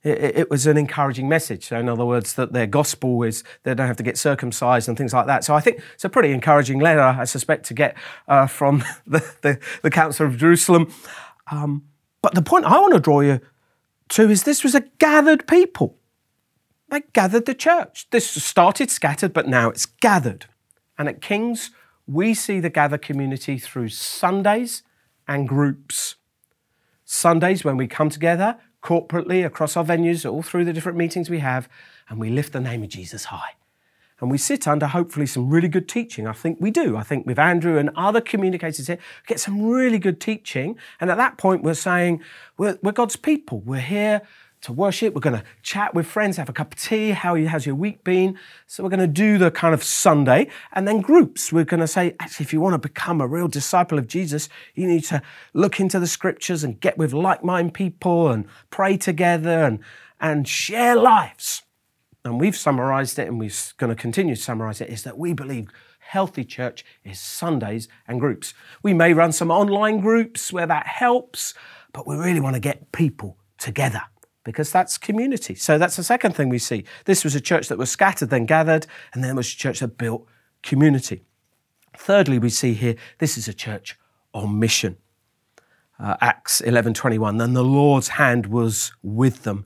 it, 0.04 0.38
it, 0.38 0.50
was 0.50 0.68
an 0.68 0.78
encouraging 0.78 1.30
message. 1.30 1.66
So, 1.66 1.80
in 1.80 1.88
other 1.88 2.06
words, 2.06 2.34
that 2.34 2.52
their 2.52 2.68
gospel 2.68 3.24
is 3.24 3.44
they 3.64 3.74
don't 3.74 3.88
have 3.88 3.98
to 3.98 4.04
get 4.04 4.18
circumcised 4.18 4.90
and 4.90 4.98
things 4.98 5.14
like 5.14 5.28
that. 5.28 5.44
So, 5.44 5.56
I 5.56 5.62
think 5.62 5.82
it's 5.94 6.04
a 6.04 6.10
pretty 6.10 6.32
encouraging 6.32 6.80
letter, 6.80 7.02
I 7.02 7.24
suspect, 7.24 7.66
to 7.68 7.74
get 7.74 7.96
uh, 8.28 8.48
from 8.48 8.84
the, 9.08 9.20
the, 9.42 9.60
the, 9.82 9.90
Council 9.90 10.28
of 10.28 10.38
Jerusalem. 10.38 10.94
Um, 11.50 11.84
but 12.22 12.36
the 12.36 12.42
point 12.42 12.66
I 12.66 12.80
want 12.80 12.94
to 12.94 13.00
draw 13.00 13.22
you 13.22 13.40
to 14.10 14.30
is 14.30 14.44
this 14.44 14.64
was 14.64 14.76
a 14.76 14.82
gathered 15.00 15.48
people. 15.48 15.98
They 16.90 17.02
gathered 17.14 17.46
the 17.46 17.56
church. 17.56 18.08
This 18.12 18.30
started 18.30 18.92
scattered, 18.92 19.34
but 19.34 19.48
now 19.48 19.70
it's 19.70 19.86
gathered. 19.86 20.48
And 20.98 21.08
at 21.08 21.22
King's, 21.22 21.72
we 22.08 22.34
see 22.34 22.60
the 22.60 22.70
Gather 22.70 22.98
community 22.98 23.58
through 23.58 23.90
Sundays 23.90 24.84
and 25.28 25.48
groups. 25.48 26.16
Sundays, 27.06 27.64
when 27.64 27.78
we 27.78 27.88
come 27.88 28.10
together, 28.10 28.58
corporately 28.84 29.46
across 29.46 29.78
our 29.78 29.86
venues, 29.86 30.30
all 30.30 30.42
through 30.42 30.66
the 30.66 30.74
different 30.74 30.98
meetings 30.98 31.30
we 31.30 31.40
have, 31.40 31.70
and 32.10 32.20
we 32.20 32.30
lift 32.30 32.54
the 32.54 32.60
name 32.60 32.84
of 32.84 32.90
Jesus 32.90 33.26
high. 33.26 33.56
And 34.20 34.30
we 34.32 34.38
sit 34.38 34.68
under 34.68 34.88
hopefully 34.88 35.26
some 35.26 35.50
really 35.50 35.68
good 35.68 35.90
teaching. 35.90 36.28
I 36.28 36.34
think 36.34 36.58
we 36.62 36.72
do. 36.72 36.96
I 36.96 37.04
think 37.04 37.26
with 37.26 37.40
Andrew 37.40 37.78
and 37.78 37.90
other 37.96 38.22
communicators 38.22 38.88
here, 38.88 39.00
get 39.28 39.40
some 39.40 39.62
really 39.62 40.00
good 40.00 40.22
teaching. 40.22 40.78
And 41.02 41.10
at 41.10 41.18
that 41.18 41.38
point, 41.38 41.64
we're 41.64 41.74
saying, 41.74 42.22
we're, 42.58 42.78
we're 42.82 42.94
God's 42.94 43.16
people. 43.16 43.60
We're 43.62 43.82
here 43.82 44.22
to 44.64 44.72
worship. 44.72 45.14
We're 45.14 45.22
going 45.22 45.40
to 45.40 45.44
chat 45.62 45.94
with 45.94 46.08
friends, 46.08 46.38
have 46.38 46.50
a 46.50 46.54
cup 46.54 46.74
of 46.74 46.80
tea. 46.80 47.12
How 47.12 47.36
has 47.36 47.66
your 47.66 47.76
week 47.76 48.04
been? 48.04 48.40
So 48.66 48.84
we're 48.84 48.90
going 48.90 49.00
to 49.02 49.08
do 49.08 49.38
the 49.38 49.52
kind 49.52 49.74
of 49.74 49.84
Sunday 49.84 50.50
and 50.72 50.88
then 50.88 51.02
groups. 51.02 51.52
We're 51.52 51.66
going 51.66 51.82
to 51.82 51.88
say, 51.88 52.16
actually, 52.20 52.46
if 52.46 52.54
you 52.54 52.62
want 52.62 52.74
to 52.74 52.80
become 52.80 53.22
a 53.22 53.28
real 53.28 53.48
disciple 53.48 53.98
of 53.98 54.08
Jesus, 54.08 54.50
you 54.74 54.88
need 54.88 55.04
to 55.06 55.22
look 55.54 55.80
into 55.80 56.00
the 56.00 56.08
scriptures 56.08 56.64
and 56.64 56.80
get 56.80 56.98
with 56.98 57.14
like-minded 57.14 57.74
people 57.74 58.30
and 58.30 58.46
pray 58.70 58.96
together 58.98 59.64
and, 59.64 59.80
and 60.20 60.48
share 60.48 60.96
lives. 60.96 61.64
And 62.24 62.40
we've 62.40 62.56
summarized 62.56 63.20
it 63.20 63.28
and 63.28 63.40
we're 63.40 63.52
going 63.78 63.94
to 63.94 64.02
continue 64.02 64.36
to 64.36 64.42
summarize 64.42 64.80
it 64.80 64.90
is 64.90 65.04
that 65.04 65.18
we 65.18 65.34
believe 65.34 65.68
healthy 66.00 66.46
church 66.46 66.86
is 67.04 67.20
Sundays 67.20 67.90
and 68.08 68.18
groups. 68.18 68.54
We 68.82 68.94
may 68.94 69.14
run 69.14 69.34
some 69.34 69.52
online 69.52 70.00
groups 70.00 70.54
where 70.54 70.68
that 70.68 70.88
helps, 70.88 71.54
but 71.92 72.08
we 72.08 72.16
really 72.16 72.40
want 72.40 72.56
to 72.56 72.62
get 72.62 72.94
people 72.94 73.38
together 73.58 74.04
because 74.44 74.72
that's 74.72 74.98
community. 74.98 75.56
So 75.56 75.78
that's 75.78 75.96
the 75.96 76.04
second 76.04 76.36
thing 76.36 76.50
we 76.50 76.60
see. 76.60 76.84
This 77.06 77.24
was 77.24 77.36
a 77.36 77.42
church 77.42 77.68
that 77.70 77.78
was 77.78 77.90
scattered, 77.90 78.30
then 78.30 78.46
gathered, 78.46 78.86
and 79.14 79.24
then 79.24 79.36
was 79.36 79.52
a 79.52 79.56
church 79.56 79.80
that 79.80 79.98
built 79.98 80.28
community. 80.62 81.24
Thirdly, 81.96 82.40
we 82.40 82.50
see 82.50 82.74
here 82.74 82.96
this 83.20 83.38
is 83.38 83.48
a 83.48 83.54
church 83.54 83.98
on 84.34 84.60
mission. 84.60 84.98
Uh, 86.00 86.18
Acts 86.22 86.62
11:21. 86.62 87.38
Then 87.38 87.54
the 87.54 87.64
Lord's 87.64 88.10
hand 88.10 88.48
was 88.48 88.94
with 89.02 89.44
them, 89.44 89.66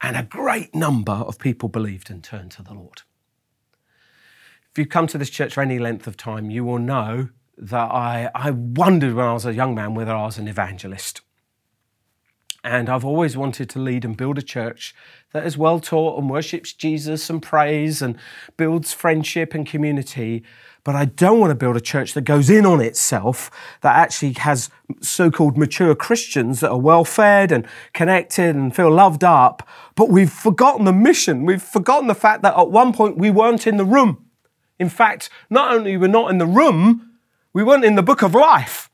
and 0.00 0.16
a 0.16 0.22
great 0.22 0.74
number 0.74 1.12
of 1.12 1.38
people 1.38 1.68
believed 1.68 2.10
and 2.10 2.22
turned 2.22 2.50
to 2.52 2.62
the 2.62 2.74
Lord. 2.74 3.02
If 4.70 4.78
you've 4.78 4.88
come 4.88 5.08
to 5.08 5.18
this 5.18 5.30
church 5.30 5.54
for 5.54 5.62
any 5.62 5.78
length 5.78 6.06
of 6.06 6.16
time, 6.16 6.50
you 6.50 6.64
will 6.64 6.78
know 6.78 7.30
that 7.56 7.90
I, 7.90 8.30
I 8.34 8.52
wondered 8.52 9.14
when 9.14 9.26
I 9.26 9.32
was 9.32 9.44
a 9.44 9.54
young 9.54 9.74
man 9.74 9.94
whether 9.94 10.12
I 10.12 10.22
was 10.22 10.38
an 10.38 10.46
evangelist. 10.46 11.22
And 12.62 12.90
I've 12.90 13.04
always 13.04 13.36
wanted 13.36 13.70
to 13.70 13.78
lead 13.78 14.04
and 14.04 14.16
build 14.16 14.36
a 14.36 14.42
church 14.42 14.94
that 15.32 15.46
is 15.46 15.56
well 15.56 15.80
taught 15.80 16.18
and 16.18 16.28
worships 16.28 16.72
Jesus 16.72 17.30
and 17.30 17.42
prays 17.42 18.02
and 18.02 18.16
builds 18.56 18.92
friendship 18.92 19.54
and 19.54 19.66
community. 19.66 20.42
But 20.84 20.94
I 20.94 21.06
don't 21.06 21.40
want 21.40 21.50
to 21.50 21.54
build 21.54 21.76
a 21.76 21.80
church 21.80 22.14
that 22.14 22.22
goes 22.22 22.50
in 22.50 22.66
on 22.66 22.80
itself, 22.80 23.50
that 23.82 23.96
actually 23.96 24.32
has 24.34 24.70
so 25.00 25.30
called 25.30 25.56
mature 25.56 25.94
Christians 25.94 26.60
that 26.60 26.70
are 26.70 26.78
well 26.78 27.04
fed 27.04 27.52
and 27.52 27.66
connected 27.92 28.56
and 28.56 28.74
feel 28.74 28.90
loved 28.90 29.24
up. 29.24 29.66
But 29.94 30.10
we've 30.10 30.32
forgotten 30.32 30.84
the 30.84 30.92
mission. 30.92 31.46
We've 31.46 31.62
forgotten 31.62 32.08
the 32.08 32.14
fact 32.14 32.42
that 32.42 32.58
at 32.58 32.70
one 32.70 32.92
point 32.92 33.18
we 33.18 33.30
weren't 33.30 33.66
in 33.66 33.76
the 33.76 33.84
room. 33.84 34.26
In 34.78 34.88
fact, 34.88 35.30
not 35.48 35.72
only 35.72 35.96
were 35.96 36.08
we 36.08 36.12
not 36.12 36.30
in 36.30 36.38
the 36.38 36.46
room, 36.46 37.18
we 37.52 37.62
weren't 37.62 37.84
in 37.84 37.94
the 37.94 38.02
book 38.02 38.22
of 38.22 38.34
life. 38.34 38.89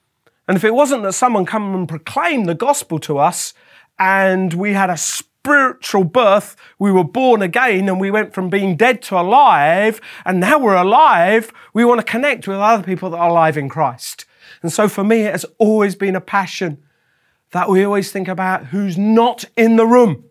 And 0.48 0.56
if 0.56 0.64
it 0.64 0.74
wasn't 0.74 1.02
that 1.02 1.12
someone 1.12 1.44
come 1.44 1.74
and 1.74 1.88
proclaimed 1.88 2.48
the 2.48 2.54
gospel 2.54 2.98
to 3.00 3.18
us 3.18 3.52
and 3.98 4.54
we 4.54 4.74
had 4.74 4.90
a 4.90 4.96
spiritual 4.96 6.04
birth, 6.04 6.56
we 6.78 6.92
were 6.92 7.04
born 7.04 7.42
again 7.42 7.88
and 7.88 8.00
we 8.00 8.10
went 8.10 8.32
from 8.32 8.48
being 8.48 8.76
dead 8.76 9.02
to 9.02 9.18
alive 9.18 10.00
and 10.24 10.40
now 10.40 10.58
we're 10.58 10.76
alive, 10.76 11.52
we 11.74 11.84
want 11.84 12.00
to 12.00 12.06
connect 12.06 12.46
with 12.46 12.58
other 12.58 12.82
people 12.82 13.10
that 13.10 13.18
are 13.18 13.30
alive 13.30 13.56
in 13.56 13.68
Christ. 13.68 14.24
And 14.62 14.72
so 14.72 14.88
for 14.88 15.02
me, 15.02 15.22
it 15.22 15.32
has 15.32 15.46
always 15.58 15.96
been 15.96 16.16
a 16.16 16.20
passion 16.20 16.82
that 17.50 17.68
we 17.68 17.84
always 17.84 18.12
think 18.12 18.28
about 18.28 18.66
who's 18.66 18.96
not 18.96 19.44
in 19.56 19.76
the 19.76 19.86
room. 19.86 20.24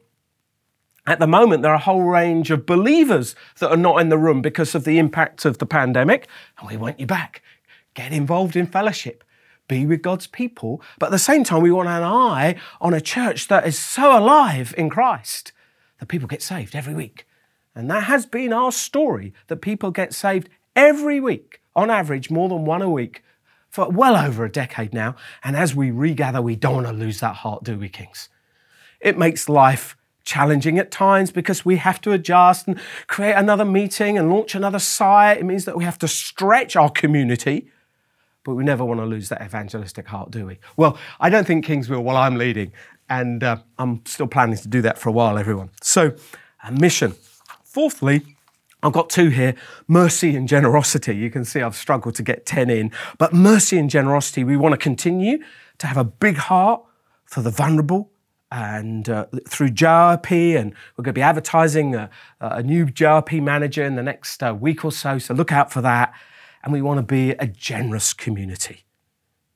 At 1.08 1.20
the 1.20 1.28
moment, 1.28 1.62
there 1.62 1.72
are 1.72 1.76
a 1.76 1.80
whole 1.80 2.04
range 2.04 2.52
of 2.52 2.66
believers 2.66 3.36
that 3.60 3.70
are 3.70 3.78
not 3.78 4.02
in 4.02 4.10
the 4.10 4.18
room 4.18 4.42
because 4.42 4.74
of 4.74 4.86
the 4.86 4.98
impact 4.98 5.46
of 5.46 5.60
the 5.60 5.66
pandemic, 5.66 6.28
and 6.58 6.68
we 6.68 6.78
want 6.78 7.00
you 7.00 7.06
back. 7.06 7.44
Get 7.94 8.12
involved 8.12 8.56
in 8.56 8.66
fellowship 8.66 9.24
be 9.68 9.86
with 9.86 10.02
God's 10.02 10.28
people. 10.28 10.82
But 11.00 11.08
at 11.08 11.12
the 11.12 11.20
same 11.20 11.44
time, 11.44 11.62
we 11.62 11.72
want 11.72 11.90
an 11.90 12.04
eye 12.04 12.56
on 12.80 12.94
a 12.94 13.02
church 13.02 13.48
that 13.48 13.68
is 13.68 13.78
so 13.78 14.18
alive 14.18 14.74
in 14.78 14.90
Christ 14.90 15.52
that 16.00 16.08
people 16.08 16.28
get 16.28 16.42
saved 16.42 16.76
every 16.76 16.94
week. 16.94 17.28
And 17.74 17.90
that 17.92 18.04
has 18.04 18.26
been 18.26 18.54
our 18.54 18.72
story 18.72 19.34
that 19.48 19.58
people 19.58 19.92
get 19.92 20.14
saved 20.14 20.50
every 20.76 21.20
week, 21.20 21.62
on 21.76 21.90
average, 21.90 22.32
more 22.32 22.48
than 22.50 22.66
one 22.66 22.82
a 22.82 22.90
week, 22.90 23.24
for 23.70 23.90
well 23.90 24.16
over 24.16 24.46
a 24.46 24.52
decade 24.52 24.94
now. 24.94 25.16
And 25.44 25.56
as 25.56 25.76
we 25.76 25.92
regather, 25.92 26.42
we 26.42 26.56
don't 26.56 26.76
want 26.76 26.88
to 26.88 26.94
lose 26.94 27.20
that 27.20 27.38
heart, 27.38 27.64
do 27.64 27.78
we, 27.78 27.90
Kings? 27.90 28.30
It 29.02 29.18
makes 29.18 29.50
life 29.50 29.98
challenging 30.24 30.80
at 30.80 30.90
times 30.90 31.32
because 31.32 31.66
we 31.66 31.78
have 31.78 32.02
to 32.02 32.12
adjust 32.12 32.68
and 32.68 32.80
create 33.08 33.34
another 33.34 33.66
meeting 33.66 34.18
and 34.18 34.30
launch 34.30 34.56
another 34.56 34.80
site. 34.80 35.38
It 35.38 35.46
means 35.46 35.66
that 35.66 35.78
we 35.78 35.84
have 35.84 36.00
to 36.00 36.08
stretch 36.08 36.76
our 36.76 36.90
community 36.90 37.70
but 38.46 38.54
we 38.54 38.64
never 38.64 38.86
want 38.86 39.02
to 39.02 39.06
lose 39.06 39.28
that 39.30 39.42
evangelistic 39.42 40.08
heart, 40.08 40.32
do 40.32 40.46
we? 40.46 40.60
Well, 40.78 40.98
I 41.20 41.30
don't 41.30 41.46
think 41.46 41.66
Kings 41.66 41.90
will 41.90 42.04
while 42.04 42.16
I'm 42.16 42.38
leading, 42.38 42.72
and 43.10 43.44
uh, 43.44 43.58
I'm 43.78 44.06
still 44.06 44.28
planning 44.28 44.56
to 44.58 44.68
do 44.70 44.82
that 44.84 44.98
for 44.98 45.10
a 45.10 45.12
while, 45.12 45.38
everyone. 45.38 45.72
So, 45.82 46.14
a 46.64 46.72
mission. 46.72 47.16
Fourthly, 47.64 48.38
I've 48.84 48.94
got 48.94 49.10
two 49.10 49.30
here 49.30 49.56
mercy 49.88 50.36
and 50.36 50.48
generosity. 50.48 51.16
You 51.18 51.32
can 51.32 51.44
see 51.44 51.62
I've 51.62 51.76
struggled 51.76 52.16
to 52.16 52.24
get 52.24 52.46
10 52.46 52.70
in, 52.70 52.92
but 53.18 53.34
mercy 53.34 53.80
and 53.80 53.90
generosity, 53.90 54.44
we 54.44 54.56
want 54.56 54.74
to 54.74 54.78
continue 54.78 55.40
to 55.80 55.88
have 55.88 55.98
a 55.98 56.04
big 56.04 56.38
heart 56.38 56.84
for 57.26 57.42
the 57.42 57.50
vulnerable. 57.50 58.12
And 58.52 59.10
uh, 59.10 59.26
through 59.50 59.70
JRP, 59.70 60.56
and 60.56 60.72
we're 60.96 61.04
going 61.04 61.14
to 61.14 61.14
be 61.14 61.22
advertising 61.22 61.96
a, 61.96 62.10
a 62.40 62.62
new 62.62 62.86
JRP 62.86 63.42
manager 63.42 63.84
in 63.84 63.96
the 63.96 64.04
next 64.04 64.42
uh, 64.44 64.56
week 64.58 64.86
or 64.86 64.92
so, 64.92 65.18
so 65.18 65.34
look 65.34 65.52
out 65.52 65.74
for 65.74 65.82
that 65.82 66.14
and 66.66 66.74
we 66.74 66.82
want 66.82 66.98
to 66.98 67.04
be 67.04 67.32
a 67.32 67.48
generous 67.48 68.12
community. 68.12 68.84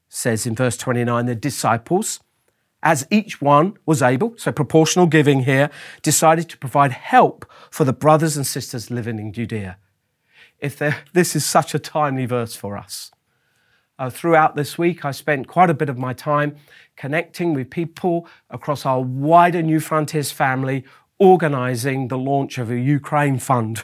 It 0.07 0.13
says 0.13 0.45
in 0.45 0.55
verse 0.55 0.77
29, 0.77 1.25
the 1.25 1.35
disciples, 1.35 2.19
as 2.83 3.07
each 3.09 3.41
one 3.41 3.73
was 3.85 4.01
able, 4.01 4.35
so 4.37 4.51
proportional 4.51 5.07
giving 5.07 5.43
here, 5.43 5.71
decided 6.03 6.47
to 6.49 6.57
provide 6.57 6.91
help 6.91 7.45
for 7.71 7.83
the 7.83 7.91
brothers 7.91 8.37
and 8.37 8.45
sisters 8.45 8.91
living 8.91 9.19
in 9.19 9.33
Judea. 9.33 9.77
If 10.59 10.77
this 11.13 11.35
is 11.35 11.45
such 11.45 11.73
a 11.73 11.79
timely 11.79 12.27
verse 12.27 12.55
for 12.55 12.77
us. 12.77 13.11
Uh, 13.97 14.09
throughout 14.09 14.55
this 14.55 14.77
week, 14.77 15.03
I 15.03 15.11
spent 15.11 15.47
quite 15.47 15.69
a 15.69 15.73
bit 15.73 15.89
of 15.89 15.97
my 15.97 16.13
time 16.13 16.55
connecting 16.95 17.53
with 17.53 17.69
people 17.69 18.27
across 18.49 18.85
our 18.85 19.01
wider 19.01 19.61
Newfrontiers 19.61 20.31
family, 20.31 20.85
organizing 21.17 22.07
the 22.07 22.17
launch 22.17 22.57
of 22.57 22.71
a 22.71 22.79
Ukraine 22.79 23.39
fund, 23.39 23.83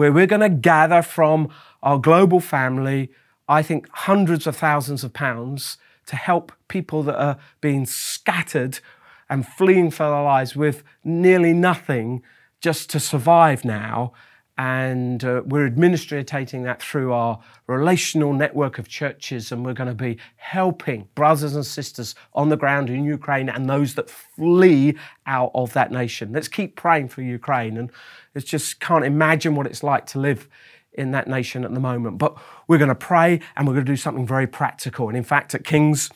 where 0.00 0.10
we're 0.10 0.26
going 0.26 0.40
to 0.40 0.48
gather 0.48 1.02
from 1.02 1.46
our 1.82 1.98
global 1.98 2.40
family, 2.40 3.10
I 3.46 3.60
think, 3.60 3.86
hundreds 3.92 4.46
of 4.46 4.56
thousands 4.56 5.04
of 5.04 5.12
pounds 5.12 5.76
to 6.06 6.16
help 6.16 6.52
people 6.68 7.02
that 7.02 7.20
are 7.20 7.36
being 7.60 7.84
scattered 7.84 8.80
and 9.28 9.46
fleeing 9.46 9.90
for 9.90 10.04
their 10.04 10.22
lives 10.22 10.56
with 10.56 10.82
nearly 11.04 11.52
nothing 11.52 12.22
just 12.62 12.88
to 12.88 12.98
survive 12.98 13.62
now. 13.62 14.14
And 14.60 15.24
uh, 15.24 15.40
we're 15.46 15.64
administrating 15.64 16.64
that 16.64 16.82
through 16.82 17.14
our 17.14 17.40
relational 17.66 18.34
network 18.34 18.78
of 18.78 18.86
churches 18.86 19.52
and 19.52 19.64
we're 19.64 19.72
going 19.72 19.88
to 19.88 19.94
be 19.94 20.18
helping 20.36 21.08
brothers 21.14 21.54
and 21.54 21.64
sisters 21.64 22.14
on 22.34 22.50
the 22.50 22.58
ground 22.58 22.90
in 22.90 23.02
Ukraine 23.02 23.48
and 23.48 23.70
those 23.70 23.94
that 23.94 24.10
flee 24.10 24.98
out 25.26 25.50
of 25.54 25.72
that 25.72 25.90
nation. 25.90 26.34
Let's 26.34 26.46
keep 26.46 26.76
praying 26.76 27.08
for 27.08 27.22
Ukraine 27.22 27.78
and 27.78 27.90
it's 28.34 28.44
just 28.44 28.80
can't 28.80 29.02
imagine 29.02 29.54
what 29.54 29.66
it's 29.66 29.82
like 29.82 30.04
to 30.08 30.20
live 30.20 30.46
in 30.92 31.12
that 31.12 31.26
nation 31.26 31.64
at 31.64 31.72
the 31.72 31.80
moment. 31.80 32.18
But 32.18 32.36
we're 32.68 32.76
going 32.76 32.88
to 32.88 32.94
pray 32.94 33.40
and 33.56 33.66
we're 33.66 33.72
going 33.72 33.86
to 33.86 33.92
do 33.92 33.96
something 33.96 34.26
very 34.26 34.46
practical. 34.46 35.08
And 35.08 35.16
in 35.16 35.24
fact, 35.24 35.54
at 35.54 35.64
King's, 35.64 36.10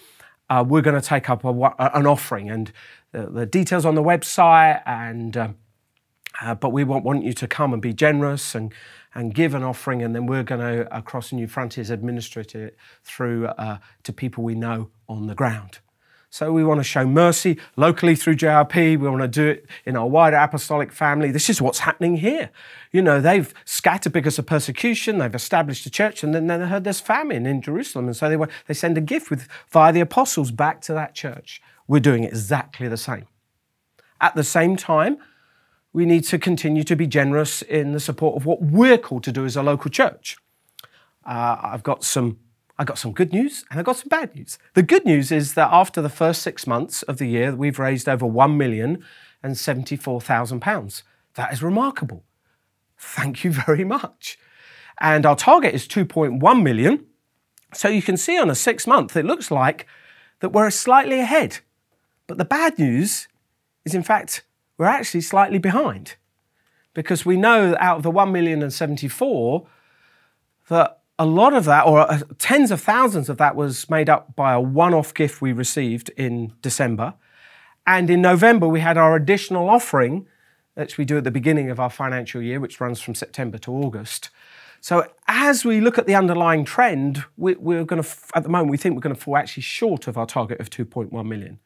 uh, 0.50 0.62
we're 0.68 0.82
going 0.82 1.00
to 1.00 1.06
take 1.06 1.30
up 1.30 1.44
a, 1.44 1.74
an 1.78 2.06
offering 2.06 2.50
and 2.50 2.70
the, 3.12 3.26
the, 3.26 3.46
details 3.46 3.86
on 3.86 3.94
the 3.94 4.02
website 4.02 4.82
and 4.84 5.34
um, 5.34 5.56
uh, 6.40 6.54
but 6.54 6.70
we 6.70 6.84
want, 6.84 7.04
want 7.04 7.24
you 7.24 7.32
to 7.32 7.46
come 7.46 7.72
and 7.72 7.80
be 7.80 7.92
generous 7.92 8.54
and, 8.54 8.72
and 9.14 9.34
give 9.34 9.54
an 9.54 9.62
offering, 9.62 10.02
and 10.02 10.14
then 10.14 10.26
we're 10.26 10.42
going 10.42 10.60
to, 10.60 10.96
across 10.96 11.30
Newfrontiers, 11.30 11.90
administrate 11.90 12.54
it 12.54 12.76
through 13.02 13.46
uh, 13.46 13.78
to 14.02 14.12
people 14.12 14.42
we 14.42 14.54
know 14.54 14.90
on 15.08 15.26
the 15.26 15.34
ground. 15.34 15.78
So 16.34 16.50
we 16.50 16.64
want 16.64 16.80
to 16.80 16.84
show 16.84 17.06
mercy 17.06 17.58
locally 17.76 18.16
through 18.16 18.34
JRP. 18.34 18.98
We 18.98 19.08
want 19.08 19.22
to 19.22 19.28
do 19.28 19.46
it 19.50 19.66
in 19.86 19.96
our 19.96 20.08
wider 20.08 20.34
apostolic 20.34 20.90
family. 20.90 21.30
This 21.30 21.48
is 21.48 21.62
what's 21.62 21.78
happening 21.78 22.16
here. 22.16 22.50
You 22.90 23.02
know, 23.02 23.20
they've 23.20 23.54
scattered 23.64 24.12
because 24.12 24.36
of 24.36 24.44
persecution. 24.44 25.18
They've 25.18 25.32
established 25.32 25.86
a 25.86 25.90
church, 25.90 26.24
and 26.24 26.34
then 26.34 26.48
they 26.48 26.58
heard 26.58 26.82
there's 26.82 26.98
famine 26.98 27.46
in 27.46 27.62
Jerusalem, 27.62 28.06
and 28.06 28.16
so 28.16 28.28
they 28.28 28.46
they 28.66 28.74
send 28.74 28.98
a 28.98 29.00
gift 29.00 29.30
with 29.30 29.46
via 29.70 29.92
the 29.92 30.00
apostles 30.00 30.50
back 30.50 30.80
to 30.80 30.92
that 30.94 31.14
church. 31.14 31.62
We're 31.86 32.00
doing 32.00 32.24
exactly 32.24 32.88
the 32.88 32.96
same. 32.96 33.26
At 34.20 34.34
the 34.34 34.42
same 34.42 34.76
time, 34.76 35.18
we 35.94 36.04
need 36.04 36.24
to 36.24 36.38
continue 36.38 36.82
to 36.82 36.96
be 36.96 37.06
generous 37.06 37.62
in 37.62 37.92
the 37.92 38.00
support 38.00 38.36
of 38.36 38.44
what 38.44 38.60
we're 38.60 38.98
called 38.98 39.22
to 39.22 39.32
do 39.32 39.46
as 39.46 39.56
a 39.56 39.62
local 39.62 39.90
church. 39.90 40.36
Uh, 41.24 41.56
I've 41.62 41.84
got 41.84 42.04
some 42.04 42.38
I 42.76 42.82
got 42.82 42.98
some 42.98 43.12
good 43.12 43.32
news 43.32 43.64
and 43.70 43.78
I've 43.78 43.86
got 43.86 43.96
some 43.96 44.08
bad 44.08 44.34
news. 44.34 44.58
The 44.74 44.82
good 44.82 45.04
news 45.06 45.30
is 45.30 45.54
that 45.54 45.68
after 45.70 46.02
the 46.02 46.08
first 46.08 46.42
six 46.42 46.66
months 46.66 47.04
of 47.04 47.18
the 47.18 47.26
year, 47.26 47.54
we've 47.54 47.78
raised 47.78 48.08
over 48.08 48.26
one 48.26 48.58
million 48.58 49.04
and 49.42 49.56
seventy-four 49.56 50.20
thousand 50.20 50.60
pounds. 50.60 51.04
That 51.34 51.52
is 51.52 51.62
remarkable. 51.62 52.24
Thank 52.98 53.44
you 53.44 53.52
very 53.66 53.84
much. 53.84 54.36
And 55.00 55.24
our 55.24 55.36
target 55.36 55.74
is 55.74 55.88
2.1 55.88 56.62
million. 56.62 57.06
So 57.72 57.88
you 57.88 58.02
can 58.02 58.16
see 58.16 58.38
on 58.38 58.48
a 58.48 58.54
six 58.54 58.86
month, 58.86 59.16
it 59.16 59.24
looks 59.24 59.50
like 59.50 59.86
that 60.38 60.50
we're 60.50 60.70
slightly 60.70 61.18
ahead. 61.18 61.58
But 62.28 62.38
the 62.38 62.44
bad 62.44 62.78
news 62.78 63.26
is, 63.84 63.94
in 63.94 64.04
fact, 64.04 64.44
we're 64.78 64.86
actually 64.86 65.20
slightly 65.20 65.58
behind 65.58 66.16
because 66.94 67.26
we 67.26 67.36
know 67.36 67.70
that 67.70 67.82
out 67.82 67.98
of 67.98 68.02
the 68.02 68.10
1 68.10 68.32
million 68.32 68.62
and 68.62 68.72
74 68.72 69.66
that 70.68 71.00
a 71.18 71.26
lot 71.26 71.52
of 71.52 71.64
that, 71.64 71.86
or 71.86 72.00
uh, 72.00 72.20
tens 72.38 72.70
of 72.70 72.80
thousands 72.80 73.28
of 73.28 73.36
that, 73.36 73.54
was 73.54 73.88
made 73.88 74.08
up 74.08 74.34
by 74.34 74.52
a 74.52 74.60
one 74.60 74.94
off 74.94 75.14
gift 75.14 75.40
we 75.40 75.52
received 75.52 76.08
in 76.16 76.52
December. 76.60 77.14
And 77.86 78.10
in 78.10 78.22
November, 78.22 78.66
we 78.66 78.80
had 78.80 78.96
our 78.96 79.14
additional 79.14 79.68
offering, 79.68 80.26
which 80.74 80.98
we 80.98 81.04
do 81.04 81.18
at 81.18 81.24
the 81.24 81.30
beginning 81.30 81.70
of 81.70 81.78
our 81.78 81.90
financial 81.90 82.42
year, 82.42 82.58
which 82.58 82.80
runs 82.80 83.00
from 83.00 83.14
September 83.14 83.58
to 83.58 83.72
August. 83.72 84.30
So 84.80 85.06
as 85.28 85.64
we 85.64 85.80
look 85.80 85.98
at 85.98 86.06
the 86.06 86.14
underlying 86.14 86.64
trend, 86.64 87.24
we, 87.36 87.52
are 87.52 87.84
going 87.84 88.02
to, 88.02 88.08
at 88.34 88.42
the 88.42 88.48
moment, 88.48 88.70
we 88.70 88.76
think 88.76 88.94
we're 88.94 89.00
going 89.00 89.14
to 89.14 89.20
fall 89.20 89.36
actually 89.36 89.62
short 89.62 90.08
of 90.08 90.18
our 90.18 90.26
target 90.26 90.60
of 90.60 90.68
2.1 90.68 91.26
million 91.26 91.60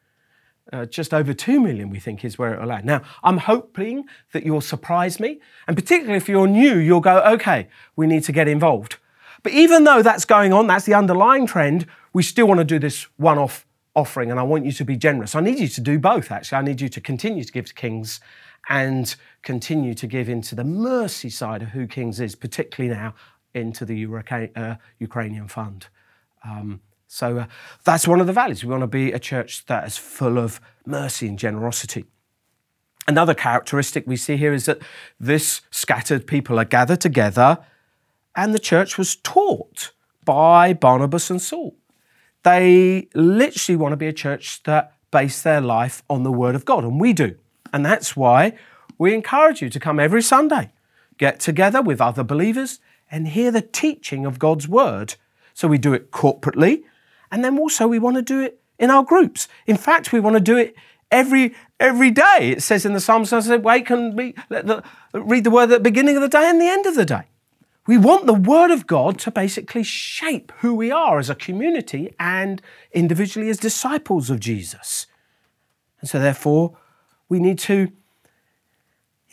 uh, 0.71 0.85
just 0.85 1.13
over 1.13 1.33
2 1.33 1.59
million, 1.59 1.89
we 1.89 1.99
think, 1.99 2.23
is 2.23 2.37
where 2.37 2.53
it 2.53 2.59
will 2.59 2.67
land. 2.67 2.85
Now, 2.85 3.01
I'm 3.23 3.37
hoping 3.37 4.05
that 4.33 4.43
you'll 4.45 4.61
surprise 4.61 5.19
me. 5.19 5.39
And 5.67 5.75
particularly 5.75 6.17
if 6.17 6.29
you're 6.29 6.47
new, 6.47 6.77
you'll 6.77 6.99
go, 6.99 7.21
okay, 7.21 7.67
we 7.95 8.07
need 8.07 8.23
to 8.25 8.31
get 8.31 8.47
involved. 8.47 8.97
But 9.41 9.53
even 9.53 9.83
though 9.83 10.01
that's 10.01 10.25
going 10.25 10.53
on, 10.53 10.67
that's 10.67 10.85
the 10.85 10.93
underlying 10.93 11.47
trend, 11.47 11.85
we 12.13 12.23
still 12.23 12.47
want 12.47 12.59
to 12.59 12.65
do 12.65 12.79
this 12.79 13.03
one 13.17 13.37
off 13.37 13.65
offering. 13.95 14.31
And 14.31 14.39
I 14.39 14.43
want 14.43 14.65
you 14.65 14.71
to 14.73 14.85
be 14.85 14.95
generous. 14.95 15.35
I 15.35 15.41
need 15.41 15.59
you 15.59 15.67
to 15.67 15.81
do 15.81 15.97
both, 15.97 16.31
actually. 16.31 16.57
I 16.57 16.61
need 16.61 16.81
you 16.81 16.89
to 16.89 17.01
continue 17.01 17.43
to 17.43 17.51
give 17.51 17.65
to 17.65 17.73
Kings 17.73 18.19
and 18.69 19.15
continue 19.41 19.93
to 19.95 20.07
give 20.07 20.29
into 20.29 20.55
the 20.55 20.63
mercy 20.63 21.29
side 21.29 21.63
of 21.63 21.69
who 21.69 21.87
Kings 21.87 22.19
is, 22.19 22.35
particularly 22.35 22.95
now 22.95 23.15
into 23.53 23.85
the 23.85 24.05
uh, 24.55 24.75
Ukrainian 24.99 25.47
fund. 25.47 25.87
Um, 26.45 26.81
so 27.11 27.39
uh, 27.39 27.45
that's 27.83 28.07
one 28.07 28.21
of 28.21 28.27
the 28.27 28.33
values. 28.33 28.63
We 28.63 28.69
want 28.69 28.81
to 28.81 28.87
be 28.87 29.11
a 29.11 29.19
church 29.19 29.65
that 29.65 29.87
is 29.87 29.97
full 29.97 30.37
of 30.37 30.61
mercy 30.85 31.27
and 31.27 31.39
generosity. 31.39 32.05
Another 33.07 33.33
characteristic 33.33 34.05
we 34.05 34.15
see 34.15 34.37
here 34.37 34.53
is 34.53 34.65
that 34.65 34.77
this 35.19 35.61
scattered 35.71 36.27
people 36.27 36.59
are 36.59 36.65
gathered 36.65 37.01
together 37.01 37.57
and 38.35 38.53
the 38.53 38.59
church 38.59 38.95
was 38.95 39.15
taught 39.15 39.91
by 40.23 40.71
Barnabas 40.71 41.31
and 41.31 41.41
Saul. 41.41 41.75
They 42.43 43.09
literally 43.15 43.75
want 43.75 43.93
to 43.93 43.97
be 43.97 44.07
a 44.07 44.13
church 44.13 44.61
that 44.63 44.93
base 45.09 45.41
their 45.41 45.61
life 45.61 46.03
on 46.11 46.21
the 46.21 46.31
Word 46.31 46.53
of 46.53 46.63
God, 46.63 46.83
and 46.83 47.01
we 47.01 47.11
do. 47.11 47.35
And 47.73 47.83
that's 47.83 48.15
why 48.15 48.53
we 48.99 49.15
encourage 49.15 49.63
you 49.63 49.69
to 49.71 49.79
come 49.79 49.99
every 49.99 50.21
Sunday, 50.21 50.71
get 51.17 51.39
together 51.39 51.81
with 51.81 51.99
other 51.99 52.23
believers, 52.23 52.79
and 53.09 53.29
hear 53.29 53.49
the 53.49 53.63
teaching 53.63 54.27
of 54.27 54.37
God's 54.37 54.67
Word. 54.67 55.15
So 55.55 55.67
we 55.67 55.79
do 55.79 55.93
it 55.93 56.11
corporately, 56.11 56.83
and 57.31 57.43
then 57.43 57.57
also 57.57 57.87
we 57.87 57.99
want 57.99 58.15
to 58.15 58.21
do 58.21 58.41
it 58.41 58.59
in 58.77 58.89
our 58.89 59.03
groups. 59.03 59.47
In 59.67 59.77
fact, 59.77 60.11
we 60.11 60.19
want 60.19 60.35
to 60.35 60.41
do 60.41 60.57
it 60.57 60.75
every 61.11 61.53
every 61.79 62.11
day. 62.11 62.53
It 62.55 62.63
says 62.63 62.85
in 62.85 62.93
the 62.93 62.99
Psalms, 62.99 63.31
I 63.31 63.39
said, 63.39 63.63
wake 63.63 63.89
and 63.89 64.17
read 64.17 64.35
the, 64.49 64.83
read 65.13 65.43
the 65.43 65.51
word 65.51 65.63
at 65.63 65.69
the 65.69 65.79
beginning 65.79 66.15
of 66.15 66.21
the 66.21 66.27
day 66.27 66.49
and 66.49 66.59
the 66.59 66.67
end 66.67 66.85
of 66.85 66.95
the 66.95 67.05
day. 67.05 67.23
We 67.87 67.97
want 67.97 68.27
the 68.27 68.33
word 68.33 68.69
of 68.69 68.85
God 68.85 69.17
to 69.19 69.31
basically 69.31 69.83
shape 69.83 70.51
who 70.59 70.75
we 70.75 70.91
are 70.91 71.17
as 71.17 71.29
a 71.29 71.35
community 71.35 72.13
and 72.19 72.61
individually 72.91 73.49
as 73.49 73.57
disciples 73.57 74.29
of 74.29 74.39
Jesus. 74.39 75.07
And 76.01 76.09
so 76.09 76.19
therefore, 76.19 76.77
we 77.29 77.39
need 77.39 77.59
to 77.59 77.91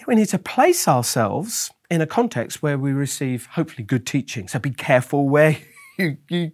we 0.06 0.14
need 0.14 0.28
to 0.28 0.38
place 0.38 0.86
ourselves 0.86 1.70
in 1.90 2.00
a 2.00 2.06
context 2.06 2.62
where 2.62 2.78
we 2.78 2.92
receive 2.92 3.46
hopefully 3.46 3.82
good 3.82 4.06
teaching. 4.06 4.46
So 4.46 4.58
be 4.58 4.70
careful 4.70 5.28
where 5.28 5.58
you, 5.98 6.18
you, 6.28 6.52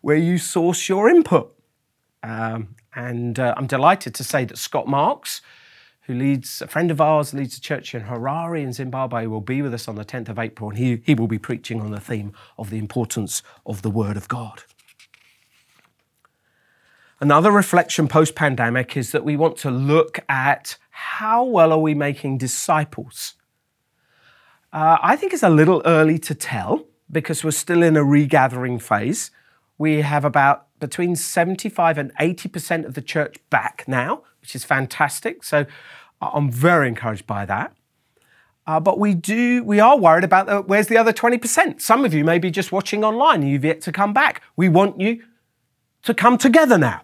where 0.00 0.16
you 0.16 0.38
source 0.38 0.88
your 0.88 1.08
input. 1.08 1.56
Um, 2.22 2.76
and 2.94 3.38
uh, 3.38 3.54
I'm 3.56 3.66
delighted 3.66 4.14
to 4.16 4.24
say 4.24 4.44
that 4.44 4.58
Scott 4.58 4.86
Marks, 4.86 5.40
who 6.02 6.14
leads 6.14 6.60
a 6.60 6.66
friend 6.66 6.90
of 6.90 7.00
ours, 7.00 7.32
leads 7.32 7.56
a 7.56 7.60
church 7.60 7.94
in 7.94 8.02
Harare 8.02 8.62
in 8.62 8.72
Zimbabwe, 8.72 9.26
will 9.26 9.40
be 9.40 9.62
with 9.62 9.72
us 9.72 9.88
on 9.88 9.96
the 9.96 10.04
10th 10.04 10.28
of 10.28 10.38
April, 10.38 10.70
and 10.70 10.78
he, 10.78 11.02
he 11.04 11.14
will 11.14 11.26
be 11.26 11.38
preaching 11.38 11.80
on 11.80 11.90
the 11.90 12.00
theme 12.00 12.32
of 12.58 12.70
the 12.70 12.78
importance 12.78 13.42
of 13.64 13.82
the 13.82 13.90
Word 13.90 14.16
of 14.16 14.28
God. 14.28 14.64
Another 17.20 17.52
reflection 17.52 18.08
post 18.08 18.34
pandemic 18.34 18.96
is 18.96 19.12
that 19.12 19.24
we 19.24 19.36
want 19.36 19.56
to 19.58 19.70
look 19.70 20.18
at 20.28 20.76
how 20.90 21.44
well 21.44 21.72
are 21.72 21.78
we 21.78 21.94
making 21.94 22.36
disciples. 22.36 23.34
Uh, 24.72 24.98
I 25.00 25.16
think 25.16 25.32
it's 25.32 25.42
a 25.42 25.50
little 25.50 25.82
early 25.84 26.18
to 26.18 26.34
tell 26.34 26.86
because 27.12 27.44
we're 27.44 27.50
still 27.50 27.82
in 27.82 27.96
a 27.96 28.04
regathering 28.04 28.78
phase. 28.78 29.30
We 29.78 30.00
have 30.00 30.24
about 30.24 30.66
between 30.80 31.14
75 31.14 31.98
and 31.98 32.12
80% 32.16 32.84
of 32.84 32.94
the 32.94 33.02
church 33.02 33.36
back 33.50 33.84
now, 33.86 34.22
which 34.40 34.56
is 34.56 34.64
fantastic. 34.64 35.44
So 35.44 35.66
I'm 36.20 36.50
very 36.50 36.88
encouraged 36.88 37.26
by 37.26 37.44
that. 37.46 37.72
Uh, 38.66 38.78
but 38.78 38.98
we 38.98 39.14
do, 39.14 39.64
we 39.64 39.80
are 39.80 39.98
worried 39.98 40.24
about 40.24 40.46
the, 40.46 40.60
where's 40.62 40.86
the 40.86 40.96
other 40.96 41.12
20%. 41.12 41.80
Some 41.80 42.04
of 42.04 42.14
you 42.14 42.24
may 42.24 42.38
be 42.38 42.50
just 42.50 42.70
watching 42.70 43.04
online. 43.04 43.42
You've 43.42 43.64
yet 43.64 43.80
to 43.82 43.92
come 43.92 44.12
back. 44.12 44.42
We 44.56 44.68
want 44.68 45.00
you 45.00 45.22
to 46.02 46.14
come 46.14 46.38
together 46.38 46.78
now. 46.78 47.02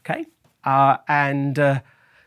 Okay? 0.00 0.26
Uh, 0.64 0.98
and 1.08 1.58
uh, 1.58 1.80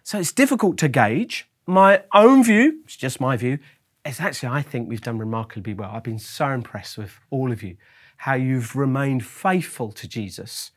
so 0.03 0.19
it's 0.19 0.33
difficult 0.33 0.77
to 0.79 0.89
gauge. 0.89 1.47
My 1.65 2.03
own 2.13 2.43
view, 2.43 2.81
it's 2.83 2.97
just 2.97 3.21
my 3.21 3.37
view, 3.37 3.59
it's 4.05 4.19
actually, 4.19 4.49
I 4.49 4.61
think 4.61 4.89
we've 4.89 5.01
done 5.01 5.17
remarkably 5.17 5.73
well. 5.73 5.91
I've 5.93 6.03
been 6.03 6.19
so 6.19 6.49
impressed 6.49 6.97
with 6.97 7.19
all 7.29 7.51
of 7.51 7.61
you, 7.61 7.77
how 8.17 8.33
you've 8.33 8.75
remained 8.75 9.25
faithful 9.25 9.91
to 9.91 10.07
Jesus 10.07 10.71